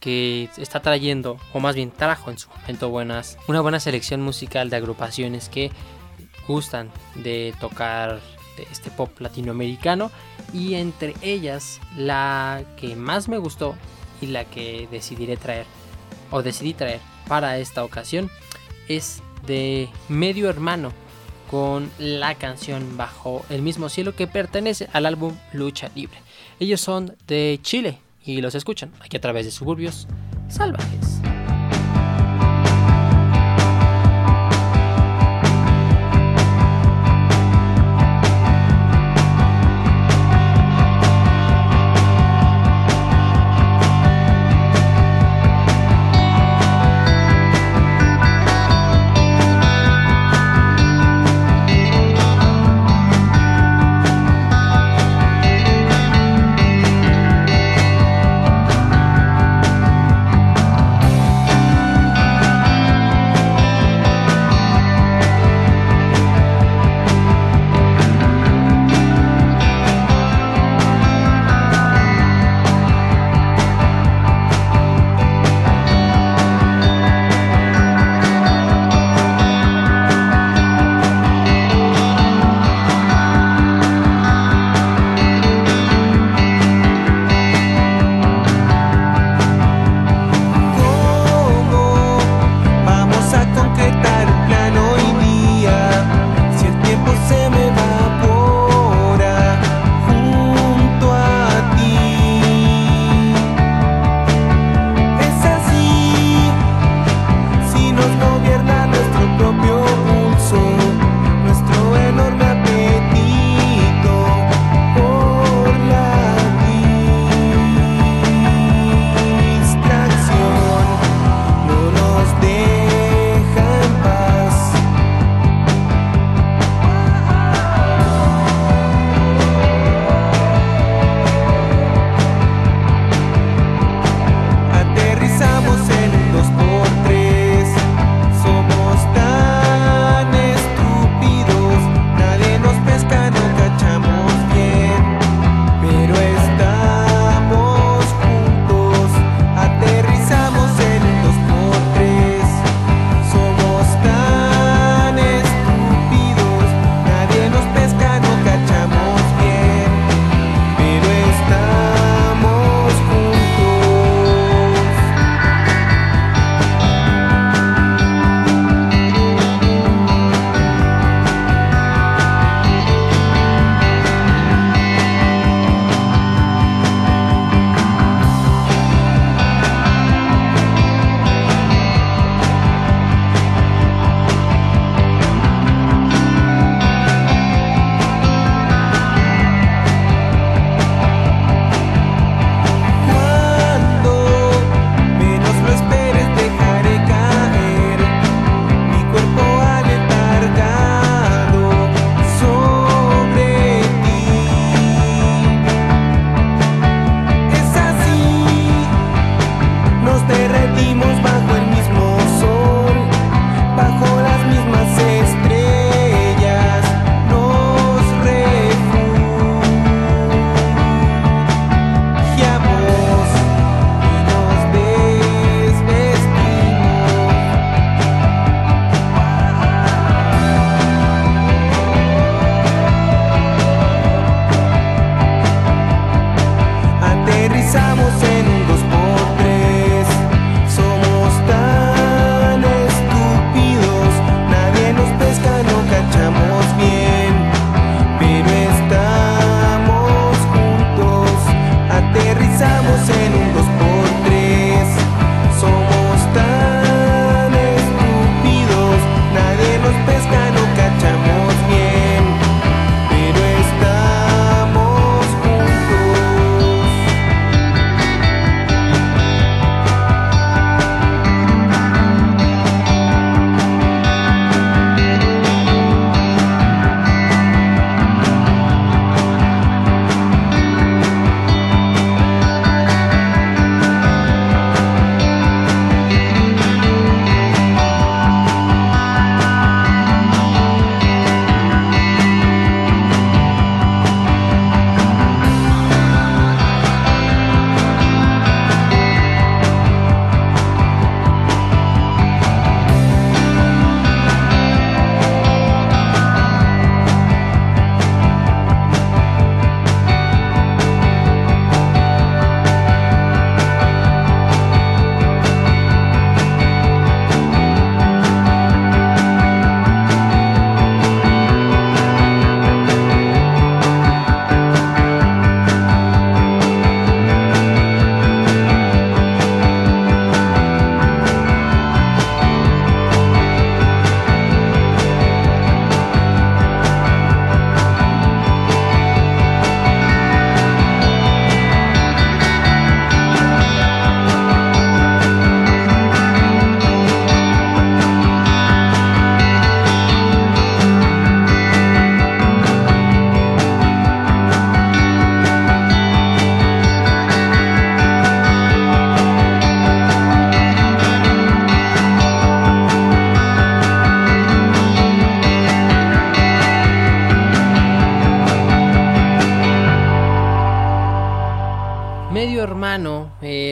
que 0.00 0.48
está 0.56 0.80
trayendo, 0.80 1.36
o 1.52 1.60
más 1.60 1.74
bien 1.74 1.90
trajo 1.90 2.30
en 2.30 2.38
su 2.38 2.48
momento 2.50 2.88
buenas, 2.88 3.38
una 3.48 3.60
buena 3.60 3.80
selección 3.80 4.22
musical 4.22 4.70
de 4.70 4.76
agrupaciones 4.76 5.48
que 5.48 5.70
gustan 6.48 6.90
de 7.16 7.54
tocar 7.60 8.20
este 8.70 8.90
pop 8.90 9.10
latinoamericano 9.20 10.10
y 10.52 10.74
entre 10.74 11.14
ellas 11.22 11.80
la 11.96 12.62
que 12.76 12.96
más 12.96 13.28
me 13.28 13.38
gustó 13.38 13.74
y 14.20 14.26
la 14.26 14.44
que 14.44 14.88
decidiré 14.90 15.36
traer 15.36 15.66
o 16.30 16.42
decidí 16.42 16.74
traer 16.74 17.00
para 17.28 17.58
esta 17.58 17.84
ocasión 17.84 18.30
es 18.88 19.22
de 19.46 19.88
Medio 20.08 20.48
Hermano 20.48 20.92
con 21.50 21.90
la 21.98 22.34
canción 22.36 22.96
Bajo 22.96 23.44
el 23.50 23.62
mismo 23.62 23.88
cielo 23.88 24.14
que 24.14 24.26
pertenece 24.26 24.88
al 24.92 25.06
álbum 25.06 25.34
Lucha 25.52 25.90
Libre. 25.94 26.18
Ellos 26.60 26.80
son 26.80 27.16
de 27.26 27.58
Chile 27.62 27.98
y 28.24 28.40
los 28.40 28.54
escuchan 28.54 28.92
aquí 29.00 29.16
a 29.16 29.20
través 29.20 29.46
de 29.46 29.50
suburbios 29.50 30.06
salvajes. 30.48 31.20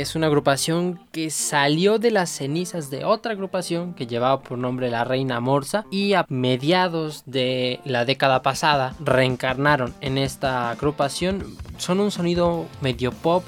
Es 0.01 0.15
una 0.15 0.27
agrupación 0.27 1.01
que 1.13 1.31
salió 1.31 1.99
de 1.99 2.11
las 2.11 2.31
cenizas 2.31 2.91
de 2.91 3.05
otra 3.05 3.33
agrupación 3.33 3.95
que 3.95 4.07
llevaba 4.07 4.43
por 4.43 4.59
nombre 4.59 4.91
La 4.91 5.05
Reina 5.05 5.41
Morsa 5.41 5.87
y 5.91 6.15
a 6.15 6.25
mediados 6.29 7.23
de 7.27 7.81
la 7.85 8.05
década 8.05 8.43
pasada 8.43 8.95
reencarnaron 9.01 9.95
en 10.01 10.19
esta 10.19 10.71
agrupación. 10.71 11.57
Son 11.79 12.01
un 12.01 12.11
sonido 12.11 12.67
medio 12.81 13.13
pop, 13.13 13.45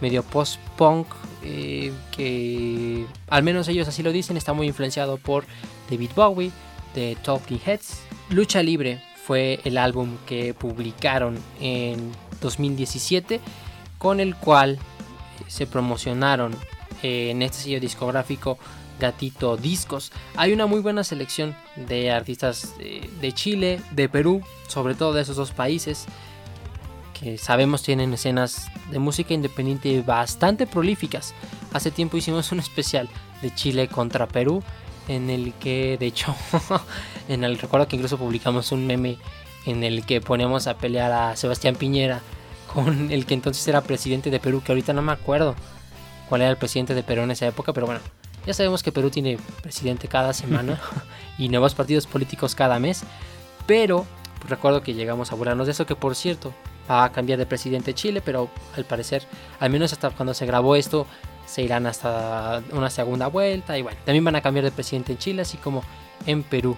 medio 0.00 0.22
post-punk, 0.22 1.06
eh, 1.42 1.92
que 2.10 3.06
al 3.28 3.42
menos 3.42 3.68
ellos 3.68 3.88
así 3.88 4.02
lo 4.02 4.12
dicen, 4.12 4.36
está 4.36 4.52
muy 4.52 4.66
influenciado 4.66 5.16
por 5.16 5.44
David 5.90 6.10
Bowie, 6.14 6.52
de 6.94 7.16
Talking 7.22 7.60
Heads. 7.64 8.02
Lucha 8.30 8.62
Libre 8.62 9.02
fue 9.24 9.60
el 9.64 9.78
álbum 9.78 10.16
que 10.26 10.54
publicaron 10.54 11.38
en 11.60 12.12
2017 12.40 13.40
con 13.98 14.18
el 14.18 14.34
cual 14.34 14.78
se 15.50 15.66
promocionaron 15.66 16.56
eh, 17.02 17.30
en 17.30 17.42
este 17.42 17.58
sello 17.58 17.80
discográfico 17.80 18.58
Gatito 18.98 19.56
Discos. 19.56 20.12
Hay 20.36 20.52
una 20.52 20.66
muy 20.66 20.80
buena 20.80 21.02
selección 21.02 21.56
de 21.76 22.10
artistas 22.10 22.74
eh, 22.78 23.10
de 23.20 23.32
Chile, 23.32 23.80
de 23.92 24.08
Perú, 24.08 24.42
sobre 24.68 24.94
todo 24.94 25.12
de 25.12 25.22
esos 25.22 25.36
dos 25.36 25.50
países 25.50 26.06
que 27.18 27.36
sabemos 27.36 27.82
tienen 27.82 28.14
escenas 28.14 28.68
de 28.90 28.98
música 28.98 29.34
independiente 29.34 30.00
bastante 30.02 30.66
prolíficas. 30.66 31.34
Hace 31.72 31.90
tiempo 31.90 32.16
hicimos 32.16 32.50
un 32.52 32.60
especial 32.60 33.10
de 33.42 33.54
Chile 33.54 33.88
contra 33.88 34.26
Perú 34.26 34.62
en 35.08 35.28
el 35.28 35.52
que 35.54 35.96
de 35.98 36.06
hecho 36.06 36.34
en 37.28 37.44
el 37.44 37.58
recuerdo 37.58 37.88
que 37.88 37.96
incluso 37.96 38.16
publicamos 38.16 38.72
un 38.72 38.86
meme 38.86 39.18
en 39.66 39.84
el 39.84 40.06
que 40.06 40.20
ponemos 40.20 40.66
a 40.66 40.78
pelear 40.78 41.12
a 41.12 41.36
Sebastián 41.36 41.74
Piñera 41.74 42.22
con 42.72 43.10
el 43.10 43.26
que 43.26 43.34
entonces 43.34 43.66
era 43.68 43.80
presidente 43.80 44.30
de 44.30 44.40
Perú, 44.40 44.62
que 44.64 44.72
ahorita 44.72 44.92
no 44.92 45.02
me 45.02 45.12
acuerdo 45.12 45.54
cuál 46.28 46.42
era 46.42 46.50
el 46.50 46.56
presidente 46.56 46.94
de 46.94 47.02
Perú 47.02 47.22
en 47.22 47.30
esa 47.32 47.46
época, 47.46 47.72
pero 47.72 47.86
bueno, 47.86 48.00
ya 48.46 48.54
sabemos 48.54 48.82
que 48.82 48.92
Perú 48.92 49.10
tiene 49.10 49.38
presidente 49.62 50.08
cada 50.08 50.32
semana 50.32 50.80
y 51.38 51.48
nuevos 51.48 51.74
partidos 51.74 52.06
políticos 52.06 52.54
cada 52.54 52.78
mes, 52.78 53.02
pero 53.66 54.06
pues, 54.38 54.50
recuerdo 54.50 54.82
que 54.82 54.94
llegamos 54.94 55.32
a 55.32 55.34
burlarnos 55.34 55.66
de 55.66 55.72
eso, 55.72 55.86
que 55.86 55.96
por 55.96 56.14
cierto 56.14 56.54
va 56.88 57.04
a 57.04 57.12
cambiar 57.12 57.38
de 57.38 57.46
presidente 57.46 57.94
Chile, 57.94 58.22
pero 58.24 58.48
al 58.76 58.84
parecer, 58.84 59.24
al 59.58 59.70
menos 59.70 59.92
hasta 59.92 60.10
cuando 60.10 60.34
se 60.34 60.46
grabó 60.46 60.76
esto, 60.76 61.06
se 61.46 61.62
irán 61.62 61.86
hasta 61.86 62.62
una 62.72 62.90
segunda 62.90 63.26
vuelta 63.26 63.76
y 63.76 63.82
bueno, 63.82 63.98
también 64.04 64.24
van 64.24 64.36
a 64.36 64.40
cambiar 64.40 64.64
de 64.64 64.70
presidente 64.70 65.12
en 65.12 65.18
Chile, 65.18 65.42
así 65.42 65.56
como 65.56 65.82
en 66.26 66.44
Perú. 66.44 66.76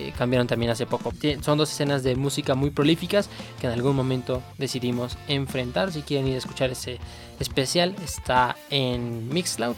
Eh, 0.00 0.14
cambiaron 0.16 0.46
también 0.46 0.70
hace 0.70 0.86
poco. 0.86 1.12
Son 1.42 1.58
dos 1.58 1.70
escenas 1.70 2.02
de 2.02 2.16
música 2.16 2.54
muy 2.54 2.70
prolíficas 2.70 3.28
que 3.60 3.66
en 3.66 3.74
algún 3.74 3.94
momento 3.94 4.42
decidimos 4.56 5.18
enfrentar. 5.28 5.92
Si 5.92 6.00
quieren 6.00 6.26
ir 6.26 6.36
a 6.36 6.38
escuchar 6.38 6.70
ese 6.70 6.98
especial, 7.38 7.94
está 8.02 8.56
en 8.70 9.28
Mixcloud. 9.28 9.76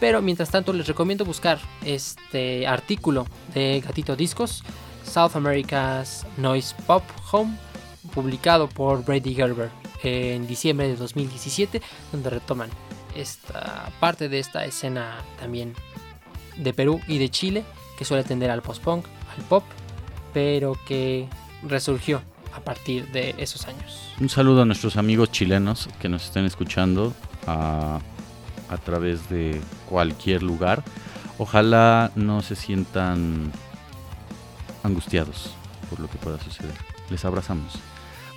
Pero 0.00 0.20
mientras 0.20 0.50
tanto 0.50 0.74
les 0.74 0.86
recomiendo 0.86 1.24
buscar 1.24 1.58
este 1.82 2.66
artículo 2.66 3.26
de 3.54 3.80
Gatito 3.80 4.16
Discos, 4.16 4.62
South 5.02 5.34
America's 5.34 6.26
Noise 6.36 6.74
Pop 6.86 7.02
Home, 7.32 7.56
publicado 8.12 8.68
por 8.68 9.02
Brady 9.02 9.34
Gerber 9.34 9.70
en 10.02 10.46
diciembre 10.46 10.88
de 10.88 10.96
2017, 10.96 11.80
donde 12.12 12.28
retoman 12.28 12.68
esta 13.16 13.90
parte 13.98 14.28
de 14.28 14.40
esta 14.40 14.66
escena 14.66 15.22
también 15.40 15.74
de 16.58 16.74
Perú 16.74 17.00
y 17.08 17.16
de 17.16 17.30
Chile, 17.30 17.64
que 17.96 18.04
suele 18.04 18.24
tender 18.24 18.50
al 18.50 18.60
post-punk, 18.60 19.06
al 19.36 19.44
pop, 19.44 19.64
pero 20.32 20.76
que 20.86 21.28
resurgió 21.62 22.22
a 22.54 22.60
partir 22.60 23.10
de 23.10 23.34
esos 23.38 23.66
años. 23.66 24.12
Un 24.20 24.28
saludo 24.28 24.62
a 24.62 24.64
nuestros 24.64 24.96
amigos 24.96 25.32
chilenos 25.32 25.88
que 26.00 26.08
nos 26.08 26.24
estén 26.24 26.44
escuchando 26.44 27.12
a, 27.46 28.00
través 28.84 29.28
de 29.28 29.60
cualquier 29.88 30.42
lugar. 30.42 30.82
Ojalá 31.38 32.10
no 32.16 32.42
se 32.42 32.56
sientan 32.56 33.52
angustiados 34.82 35.54
por 35.88 36.00
lo 36.00 36.08
que 36.08 36.18
pueda 36.18 36.40
suceder. 36.40 36.74
Les 37.08 37.24
abrazamos. 37.24 37.74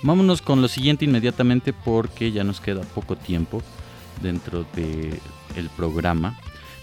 Vámonos 0.02 0.42
con 0.42 0.62
lo 0.62 0.68
siguiente 0.68 1.04
inmediatamente 1.04 1.72
porque 1.72 2.30
ya 2.30 2.44
nos 2.44 2.60
queda 2.60 2.82
poco 2.82 3.16
tiempo 3.16 3.62
dentro 4.22 4.64
del 4.74 5.20
el 5.56 5.68
programa. 5.70 6.38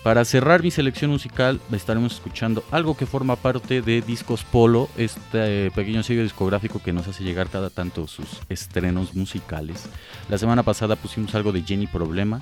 Para 0.06 0.24
cerrar 0.24 0.62
mi 0.62 0.70
selección 0.70 1.10
musical 1.10 1.60
estaremos 1.72 2.14
escuchando 2.14 2.64
algo 2.70 2.95
que 2.95 3.08
forma 3.08 3.36
parte 3.36 3.82
de 3.82 4.01
Discos 4.01 4.43
Polo, 4.43 4.88
este 4.97 5.72
pequeño 5.72 6.03
sello 6.03 6.22
discográfico 6.22 6.80
que 6.80 6.93
nos 6.93 7.08
hace 7.08 7.24
llegar 7.24 7.49
cada 7.49 7.72
tanto 7.72 8.06
sus 8.06 8.39
estrenos 8.47 9.16
musicales. 9.16 9.89
La 10.30 10.38
semana 10.38 10.62
pasada 10.62 10.95
pusimos 10.95 11.34
algo 11.34 11.51
de 11.51 11.64
Jenny 11.64 11.88
Problema, 11.88 12.39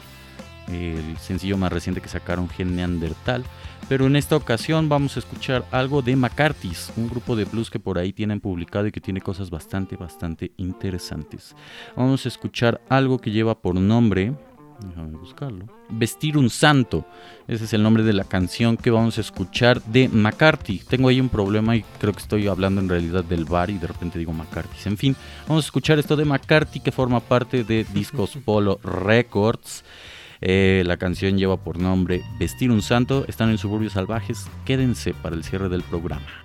el 0.68 1.18
sencillo 1.20 1.58
más 1.58 1.72
reciente 1.72 2.02
que 2.02 2.10
sacaron 2.10 2.50
Gen 2.50 2.76
Neandertal, 2.76 3.46
pero 3.88 4.08
en 4.08 4.18
esta 4.18 4.36
ocasión 4.36 4.90
vamos 4.90 5.16
a 5.16 5.20
escuchar 5.20 5.64
algo 5.72 6.02
de 6.02 6.18
McCarthy's, 6.18 6.92
un 6.98 7.08
grupo 7.08 7.38
de 7.38 7.46
blues 7.46 7.70
que 7.70 7.80
por 7.80 7.98
ahí 7.98 8.12
tienen 8.12 8.42
publicado 8.42 8.88
y 8.88 8.92
que 8.92 9.00
tiene 9.00 9.22
cosas 9.22 9.50
bastante, 9.50 9.96
bastante 9.96 10.52
interesantes. 10.58 11.56
Vamos 11.96 12.26
a 12.26 12.28
escuchar 12.28 12.82
algo 12.90 13.20
que 13.20 13.32
lleva 13.32 13.62
por 13.62 13.76
nombre 13.76 14.34
Déjame 14.90 15.18
buscarlo. 15.18 15.66
Vestir 15.90 16.38
un 16.38 16.50
santo. 16.50 17.06
Ese 17.48 17.66
es 17.66 17.74
el 17.74 17.84
nombre 17.84 18.04
de 18.04 18.14
la 18.14 18.24
canción 18.24 18.78
que 18.78 18.92
vamos 18.92 19.18
a 19.18 19.22
escuchar 19.22 19.82
de 19.84 20.10
McCarthy. 20.10 20.80
Tengo 20.80 21.10
ahí 21.10 21.22
un 21.22 21.30
problema 21.30 21.76
y 21.76 21.84
creo 22.00 22.14
que 22.14 22.20
estoy 22.20 22.48
hablando 22.48 22.82
en 22.82 22.90
realidad 22.90 23.24
del 23.24 23.46
bar 23.46 23.70
y 23.70 23.78
de 23.78 23.88
repente 23.88 24.20
digo 24.20 24.34
McCarthy. 24.34 24.90
En 24.90 24.98
fin, 24.98 25.16
vamos 25.48 25.66
a 25.66 25.68
escuchar 25.68 26.00
esto 26.00 26.16
de 26.16 26.26
McCarthy 26.26 26.80
que 26.80 26.92
forma 26.92 27.20
parte 27.20 27.64
de 27.64 27.86
Discos 27.94 28.38
Polo 28.46 28.80
Records. 28.84 29.84
Eh, 30.42 30.84
la 30.86 30.98
canción 30.98 31.38
lleva 31.38 31.56
por 31.56 31.80
nombre 31.80 32.22
Vestir 32.38 32.70
un 32.70 32.82
santo. 32.82 33.24
Están 33.28 33.50
en 33.50 33.58
Suburbios 33.58 33.94
Salvajes. 33.94 34.48
Quédense 34.66 35.14
para 35.14 35.36
el 35.36 35.44
cierre 35.44 35.70
del 35.70 35.84
programa. 35.84 36.43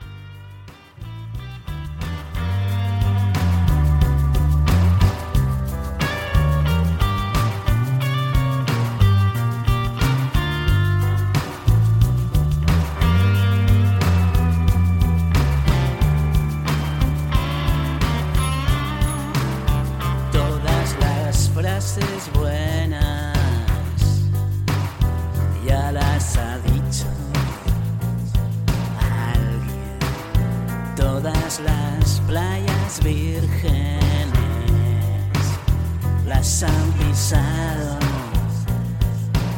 Las 31.49 32.21
playas 32.27 33.03
vírgenes 33.03 34.03
las 36.27 36.63
han 36.63 36.93
pisado 36.93 37.99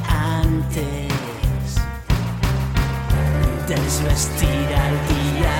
antes. 0.08 1.10
Desvestir 3.66 4.68
al 4.72 4.94
diablo 5.08 5.59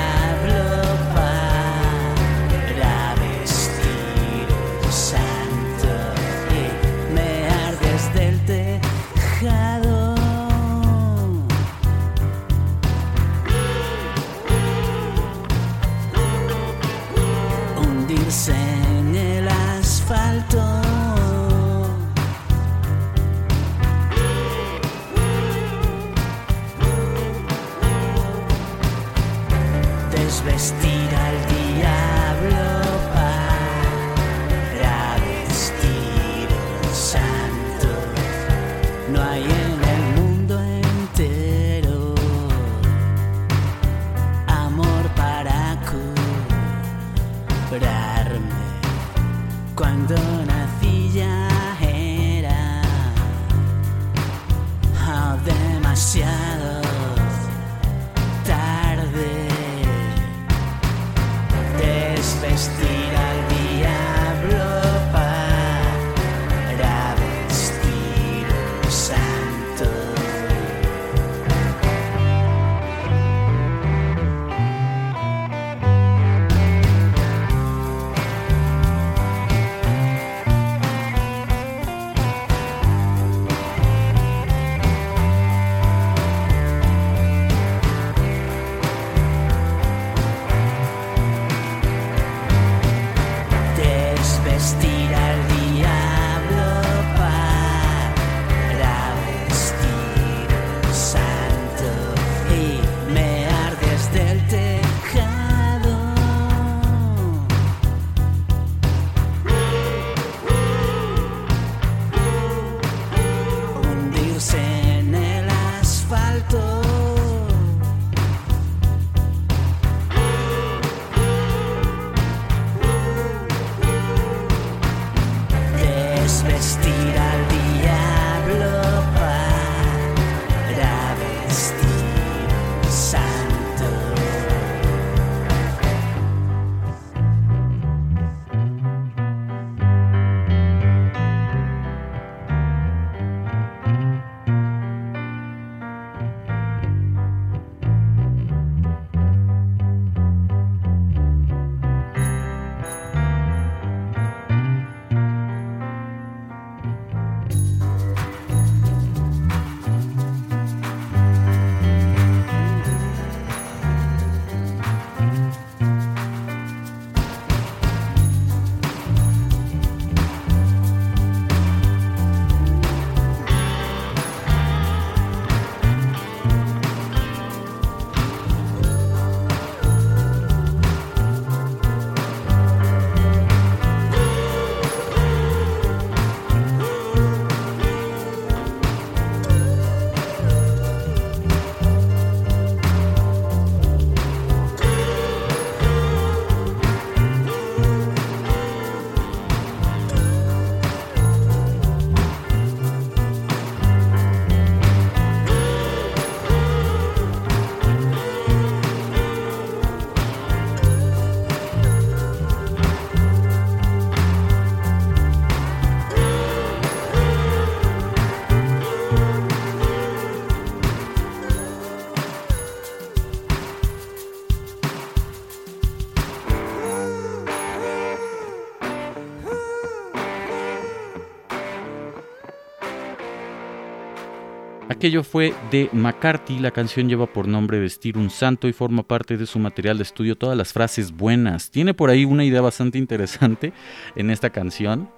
Aquello 235.01 235.25
fue 235.25 235.55
de 235.71 235.89
McCarthy, 235.95 236.59
la 236.59 236.73
canción 236.73 237.09
lleva 237.09 237.25
por 237.25 237.49
nombre 237.49 237.81
Vestir 237.81 238.19
un 238.19 238.29
Santo 238.29 238.69
y 238.69 238.75
forma 238.75 239.03
parte 239.03 239.39
de 239.39 239.47
su 239.47 239.59
material 239.59 239.97
de 239.97 240.03
estudio 240.03 240.37
Todas 240.37 240.59
las 240.59 240.75
frases 240.75 241.13
buenas. 241.13 241.71
Tiene 241.71 241.95
por 241.95 242.11
ahí 242.11 242.27
una 242.27 242.45
idea 242.45 242.61
bastante 242.61 242.99
interesante 242.99 243.73
en 244.15 244.29
esta 244.29 244.51
canción, 244.51 245.09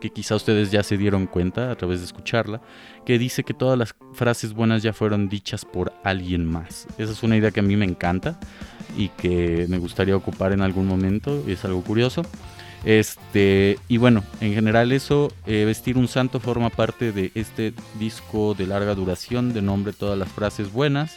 que 0.00 0.08
quizá 0.08 0.34
ustedes 0.34 0.70
ya 0.70 0.82
se 0.82 0.96
dieron 0.96 1.26
cuenta 1.26 1.70
a 1.70 1.74
través 1.74 1.98
de 2.00 2.06
escucharla, 2.06 2.62
que 3.04 3.18
dice 3.18 3.44
que 3.44 3.52
todas 3.52 3.78
las 3.78 3.94
frases 4.14 4.54
buenas 4.54 4.82
ya 4.82 4.94
fueron 4.94 5.28
dichas 5.28 5.66
por 5.66 5.92
alguien 6.04 6.46
más. 6.46 6.86
Esa 6.96 7.12
es 7.12 7.22
una 7.22 7.36
idea 7.36 7.50
que 7.50 7.60
a 7.60 7.64
mí 7.64 7.76
me 7.76 7.84
encanta 7.84 8.40
y 8.96 9.08
que 9.08 9.66
me 9.68 9.76
gustaría 9.76 10.16
ocupar 10.16 10.52
en 10.52 10.62
algún 10.62 10.86
momento, 10.86 11.44
es 11.46 11.66
algo 11.66 11.82
curioso. 11.82 12.22
Este, 12.84 13.78
y 13.88 13.96
bueno, 13.98 14.24
en 14.40 14.54
general 14.54 14.92
eso, 14.92 15.32
eh, 15.46 15.64
Vestir 15.64 15.96
un 15.96 16.08
Santo 16.08 16.40
forma 16.40 16.70
parte 16.70 17.12
de 17.12 17.30
este 17.34 17.74
disco 17.98 18.54
de 18.54 18.66
larga 18.66 18.94
duración 18.94 19.52
de 19.52 19.62
nombre 19.62 19.92
Todas 19.92 20.18
las 20.18 20.28
frases 20.30 20.72
buenas. 20.72 21.16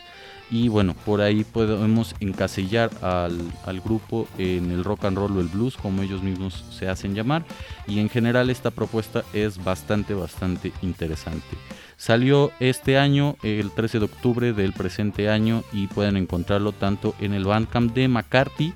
Y 0.51 0.68
bueno, 0.68 0.95
por 1.05 1.22
ahí 1.22 1.43
podemos 1.43 2.13
encasillar 2.20 2.91
al, 3.01 3.51
al 3.66 3.82
grupo 3.82 4.28
en 4.38 4.70
el 4.70 4.84
rock 4.84 5.05
and 5.05 5.18
roll 5.18 5.36
o 5.36 5.41
el 5.41 5.47
blues, 5.47 5.76
como 5.76 6.03
ellos 6.03 6.22
mismos 6.22 6.63
se 6.70 6.88
hacen 6.88 7.16
llamar. 7.16 7.43
Y 7.88 7.99
en 7.99 8.09
general 8.09 8.51
esta 8.51 8.70
propuesta 8.70 9.24
es 9.34 9.63
bastante, 9.63 10.13
bastante 10.13 10.72
interesante. 10.84 11.57
Salió 11.97 12.51
este 12.59 12.99
año, 12.99 13.38
el 13.41 13.72
13 13.72 13.99
de 13.99 14.05
octubre 14.05 14.53
del 14.53 14.74
presente 14.74 15.30
año, 15.30 15.63
y 15.74 15.88
pueden 15.88 16.16
encontrarlo 16.16 16.74
tanto 16.74 17.16
en 17.20 17.34
el 17.34 17.45
Bandcamp 17.45 17.95
de 17.95 18.07
McCarthy 18.07 18.74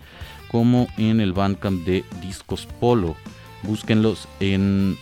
como 0.52 0.88
en 0.98 1.20
el 1.20 1.34
Bandcamp 1.34 1.86
de 1.86 2.04
Discos 2.22 2.66
Polo. 2.80 3.16
Búsquenlos 3.64 4.28
en 4.40 4.98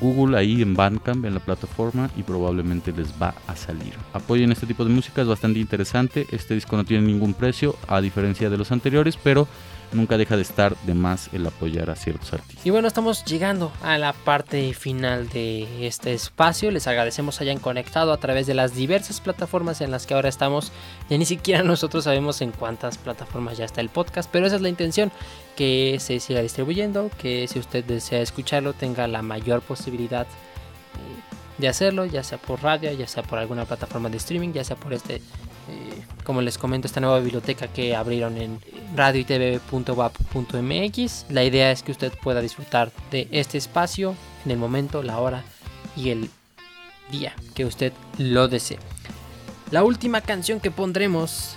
Google, 0.00 0.36
ahí 0.36 0.62
en 0.62 0.74
Bandcamp, 0.74 1.24
en 1.24 1.34
la 1.34 1.40
plataforma, 1.40 2.10
y 2.16 2.22
probablemente 2.22 2.92
les 2.92 3.12
va 3.20 3.34
a 3.46 3.54
salir. 3.56 3.94
Apoyen 4.12 4.50
este 4.50 4.66
tipo 4.66 4.84
de 4.84 4.90
música, 4.90 5.22
es 5.22 5.28
bastante 5.28 5.60
interesante. 5.60 6.26
Este 6.30 6.54
disco 6.54 6.76
no 6.76 6.84
tiene 6.84 7.06
ningún 7.06 7.34
precio, 7.34 7.76
a 7.86 8.00
diferencia 8.00 8.50
de 8.50 8.58
los 8.58 8.72
anteriores, 8.72 9.16
pero 9.22 9.46
nunca 9.92 10.16
deja 10.16 10.36
de 10.36 10.42
estar 10.42 10.76
de 10.78 10.94
más 10.94 11.28
el 11.32 11.46
apoyar 11.46 11.90
a 11.90 11.96
ciertos 11.96 12.32
artistas. 12.32 12.66
Y 12.66 12.70
bueno, 12.70 12.88
estamos 12.88 13.24
llegando 13.24 13.72
a 13.82 13.98
la 13.98 14.12
parte 14.12 14.72
final 14.74 15.28
de 15.28 15.86
este 15.86 16.12
espacio. 16.12 16.70
Les 16.70 16.86
agradecemos 16.86 17.40
hayan 17.40 17.58
conectado 17.58 18.12
a 18.12 18.16
través 18.18 18.46
de 18.46 18.54
las 18.54 18.74
diversas 18.74 19.20
plataformas 19.20 19.80
en 19.80 19.90
las 19.90 20.06
que 20.06 20.14
ahora 20.14 20.28
estamos. 20.28 20.72
Ya 21.08 21.18
ni 21.18 21.24
siquiera 21.24 21.62
nosotros 21.64 22.04
sabemos 22.04 22.40
en 22.40 22.52
cuántas 22.52 22.98
plataformas 22.98 23.58
ya 23.58 23.64
está 23.64 23.80
el 23.80 23.88
podcast, 23.88 24.30
pero 24.32 24.46
esa 24.46 24.56
es 24.56 24.62
la 24.62 24.68
intención, 24.68 25.12
que 25.56 25.98
se 26.00 26.20
siga 26.20 26.40
distribuyendo, 26.40 27.10
que 27.18 27.46
si 27.48 27.58
usted 27.58 27.84
desea 27.84 28.20
escucharlo 28.22 28.72
tenga 28.72 29.06
la 29.06 29.22
mayor 29.22 29.60
posibilidad 29.62 30.26
eh, 30.26 31.58
de 31.58 31.68
hacerlo, 31.68 32.06
ya 32.06 32.22
sea 32.22 32.38
por 32.38 32.62
radio, 32.62 32.92
ya 32.92 33.06
sea 33.06 33.22
por 33.22 33.38
alguna 33.38 33.64
plataforma 33.64 34.08
de 34.08 34.16
streaming, 34.16 34.52
ya 34.52 34.64
sea 34.64 34.76
por 34.76 34.92
este, 34.92 35.20
eh, 35.68 36.02
como 36.24 36.40
les 36.42 36.58
comento, 36.58 36.86
esta 36.86 37.00
nueva 37.00 37.20
biblioteca 37.20 37.68
que 37.68 37.94
abrieron 37.94 38.36
en 38.36 38.60
radio 38.94 39.20
y 39.20 39.24
tv.wap.mx. 39.24 39.66
La 41.28 41.44
idea 41.44 41.70
es 41.70 41.82
que 41.82 41.92
usted 41.92 42.12
pueda 42.22 42.40
disfrutar 42.40 42.90
de 43.10 43.28
este 43.30 43.58
espacio 43.58 44.14
en 44.44 44.50
el 44.50 44.58
momento, 44.58 45.02
la 45.02 45.18
hora 45.18 45.44
y 45.96 46.10
el 46.10 46.30
día 47.10 47.34
que 47.54 47.64
usted 47.64 47.92
lo 48.18 48.48
desee. 48.48 48.78
La 49.70 49.84
última 49.84 50.20
canción 50.20 50.60
que 50.60 50.70
pondremos 50.70 51.56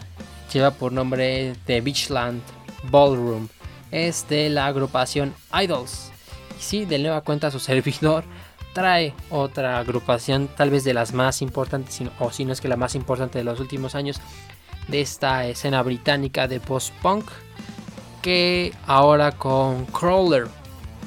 lleva 0.53 0.71
por 0.71 0.91
nombre 0.91 1.53
The 1.65 1.81
Beachland 1.81 2.41
Ballroom. 2.89 3.49
Es 3.91 4.27
de 4.29 4.49
la 4.49 4.67
agrupación 4.67 5.33
Idols. 5.53 6.11
Y 6.59 6.63
sí, 6.63 6.85
de 6.85 6.99
nueva 6.99 7.21
cuenta 7.21 7.51
su 7.51 7.59
servidor 7.59 8.23
trae 8.75 9.13
otra 9.29 9.79
agrupación, 9.79 10.49
tal 10.49 10.69
vez 10.69 10.83
de 10.83 10.93
las 10.93 11.13
más 11.13 11.41
importantes, 11.41 12.01
o 12.19 12.29
si 12.31 12.43
no 12.43 12.51
es 12.51 12.59
que 12.59 12.67
la 12.67 12.75
más 12.75 12.93
importante 12.93 13.37
de 13.39 13.45
los 13.45 13.61
últimos 13.61 13.95
años, 13.95 14.19
de 14.89 14.99
esta 14.99 15.47
escena 15.47 15.81
británica 15.81 16.49
de 16.49 16.59
post-punk, 16.59 17.25
que 18.21 18.73
ahora 18.85 19.31
con 19.31 19.85
Crawler, 19.85 20.47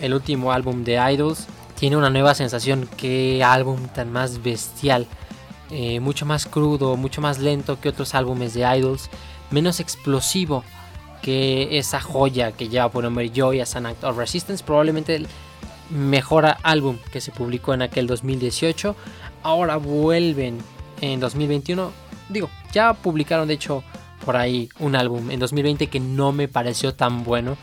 el 0.01 0.15
último 0.15 0.51
álbum 0.51 0.83
de 0.83 0.95
Idols, 1.13 1.47
tiene 1.79 1.99
una 1.99 2.09
nueva 2.09 2.35
sensación, 2.35 2.89
qué 2.97 3.45
álbum 3.45 3.87
tan 3.89 4.11
más 4.11 4.43
bestial, 4.43 5.07
eh, 5.71 6.01
mucho 6.01 6.25
más 6.25 6.47
crudo, 6.47 6.97
mucho 6.97 7.21
más 7.21 7.39
lento 7.39 7.79
que 7.79 7.91
otros 7.91 8.15
álbumes 8.15 8.55
de 8.55 8.63
Idols, 8.79 9.11
menos 9.51 9.79
explosivo 9.79 10.65
que 11.21 11.77
esa 11.77 12.01
joya 12.01 12.53
que 12.53 12.71
lleva 12.71 12.89
por 12.89 13.05
nombre 13.05 13.31
Joy 13.31 13.61
as 13.61 13.77
an 13.77 13.85
Act 13.85 14.05
of 14.05 14.17
Resistance, 14.17 14.65
probablemente 14.65 15.17
el 15.17 15.29
mejor 15.91 16.47
álbum 16.63 16.97
que 17.13 17.21
se 17.21 17.33
publicó 17.33 17.75
en 17.75 17.83
aquel 17.83 18.07
2018. 18.07 18.95
Ahora 19.43 19.77
vuelven 19.77 20.59
en 21.01 21.21
2021. 21.21 21.93
Digo, 22.29 22.51
ya 22.73 22.95
publicaron 22.95 23.49
de 23.49 23.55
hecho 23.55 23.83
por 24.25 24.37
ahí 24.37 24.69
un 24.81 24.97
álbum 24.97 25.31
en 25.31 25.41
2020 25.41 25.87
que 25.87 26.01
no 26.01 26.33
me 26.33 26.49
pareció 26.49 26.93
tan 26.95 27.25
bueno, 27.25 27.57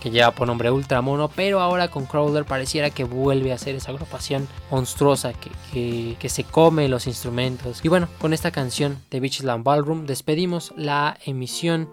que 0.00 0.10
lleva 0.10 0.32
por 0.32 0.46
nombre 0.46 0.70
Ultramono, 0.70 1.28
pero 1.28 1.60
ahora 1.60 1.88
con 1.88 2.06
Crawler 2.06 2.44
pareciera 2.44 2.90
que 2.90 3.04
vuelve 3.04 3.52
a 3.52 3.58
ser 3.58 3.74
esa 3.76 3.90
agrupación 3.92 4.48
monstruosa 4.70 5.32
que, 5.32 5.50
que- 5.72 6.16
que 6.18 6.28
se 6.28 6.44
come 6.44 6.88
los 6.88 7.06
instrumentos. 7.06 7.80
Y 7.84 7.88
bueno, 7.88 8.08
con 8.20 8.32
esta 8.32 8.50
canción 8.50 8.98
de 9.10 9.20
Beachland 9.20 9.64
Ballroom 9.64 10.06
despedimos 10.06 10.72
la 10.76 11.16
emisión 11.24 11.88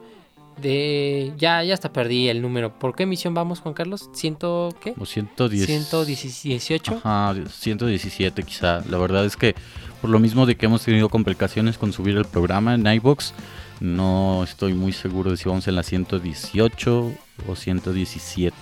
de... 0.62 1.34
Ya, 1.38 1.64
ya 1.64 1.74
hasta 1.74 1.92
perdí 1.92 2.30
el 2.30 2.42
número. 2.42 2.78
¿Por 2.78 2.96
qué 2.96 3.04
emisión 3.04 3.34
vamos, 3.34 3.60
Juan 3.60 3.74
Carlos? 3.74 4.10
¿Ciento 4.14 4.76
qué? 4.82 4.94
O 5.00 5.06
110. 5.06 5.66
118. 5.66 7.02
Ajá, 7.04 7.36
117 7.50 8.44
quizá. 8.44 8.84
La 8.90 8.98
verdad 8.98 9.26
es 9.26 9.36
que 9.36 9.56
por 10.02 10.10
lo 10.10 10.20
mismo 10.20 10.46
de 10.46 10.56
que 10.56 10.66
hemos 10.66 10.84
tenido 10.84 11.10
complicaciones 11.10 11.78
con 11.78 11.92
subir 11.92 12.18
el 12.18 12.26
programa 12.26 12.74
en 12.76 12.86
iBox, 12.88 13.34
no 13.80 14.44
estoy 14.44 14.74
muy 14.74 14.94
seguro 14.94 15.32
de 15.32 15.38
si 15.38 15.48
vamos 15.48 15.68
en 15.68 15.76
la 15.76 15.84
118 15.84 17.14
o 17.48 17.56
117. 17.56 18.56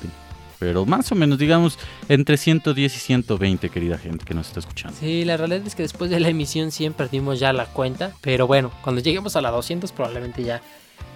Pero 0.59 0.85
más 0.85 1.11
o 1.11 1.15
menos, 1.15 1.37
digamos, 1.37 1.77
entre 2.09 2.37
110 2.37 2.95
y 2.95 2.99
120, 2.99 3.69
querida 3.69 3.97
gente 3.97 4.25
que 4.25 4.33
nos 4.33 4.47
está 4.47 4.59
escuchando. 4.59 4.97
Sí, 4.99 5.23
la 5.23 5.37
realidad 5.37 5.65
es 5.65 5.75
que 5.75 5.83
después 5.83 6.09
de 6.09 6.19
la 6.19 6.29
emisión 6.29 6.71
100 6.71 6.93
perdimos 6.93 7.39
ya 7.39 7.53
la 7.53 7.65
cuenta. 7.65 8.13
Pero 8.21 8.47
bueno, 8.47 8.71
cuando 8.81 9.01
lleguemos 9.01 9.35
a 9.35 9.41
la 9.41 9.51
200 9.51 9.91
probablemente 9.91 10.43
ya 10.43 10.61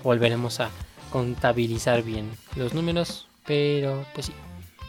volveremos 0.04 0.60
a 0.60 0.70
contabilizar 1.12 2.04
bien 2.04 2.30
los 2.56 2.74
números. 2.74 3.28
Pero 3.46 4.06
pues 4.14 4.28
sí. 4.28 4.34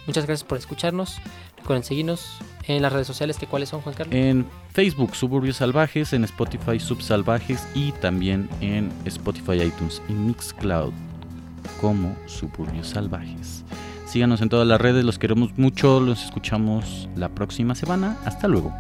Muchas 0.07 0.27
gracias 0.27 0.47
por 0.47 0.59
escucharnos. 0.59 1.19
Recuerden 1.59 1.85
seguirnos 1.85 2.39
en 2.67 2.83
las 2.83 2.93
redes 2.93 3.07
sociales. 3.07 3.39
que 3.39 3.47
¿Cuáles 3.47 3.69
son, 3.69 3.81
Juan 3.83 3.95
Carlos? 3.95 4.15
En 4.15 4.47
Facebook, 4.73 5.15
Suburbios 5.15 5.59
Salvajes, 5.59 6.13
en 6.13 6.25
Spotify, 6.25 6.81
Subsalvajes 6.81 7.67
y 7.75 7.93
también 7.93 8.49
en 8.61 8.93
Spotify, 9.05 9.63
iTunes 9.63 10.03
y 10.09 10.13
Mixcloud 10.13 10.93
como 11.81 12.17
Suburbios 12.27 12.89
Salvajes. 12.89 13.65
Síganos 14.07 14.43
en 14.43 14.49
todas 14.49 14.67
las 14.67 14.81
redes, 14.81 15.05
los 15.05 15.19
queremos 15.19 15.57
mucho, 15.57 16.01
los 16.01 16.25
escuchamos 16.25 17.09
la 17.17 17.29
próxima 17.31 17.75
semana. 17.75 18.19
Hasta 18.25 18.49
luego. 18.49 18.75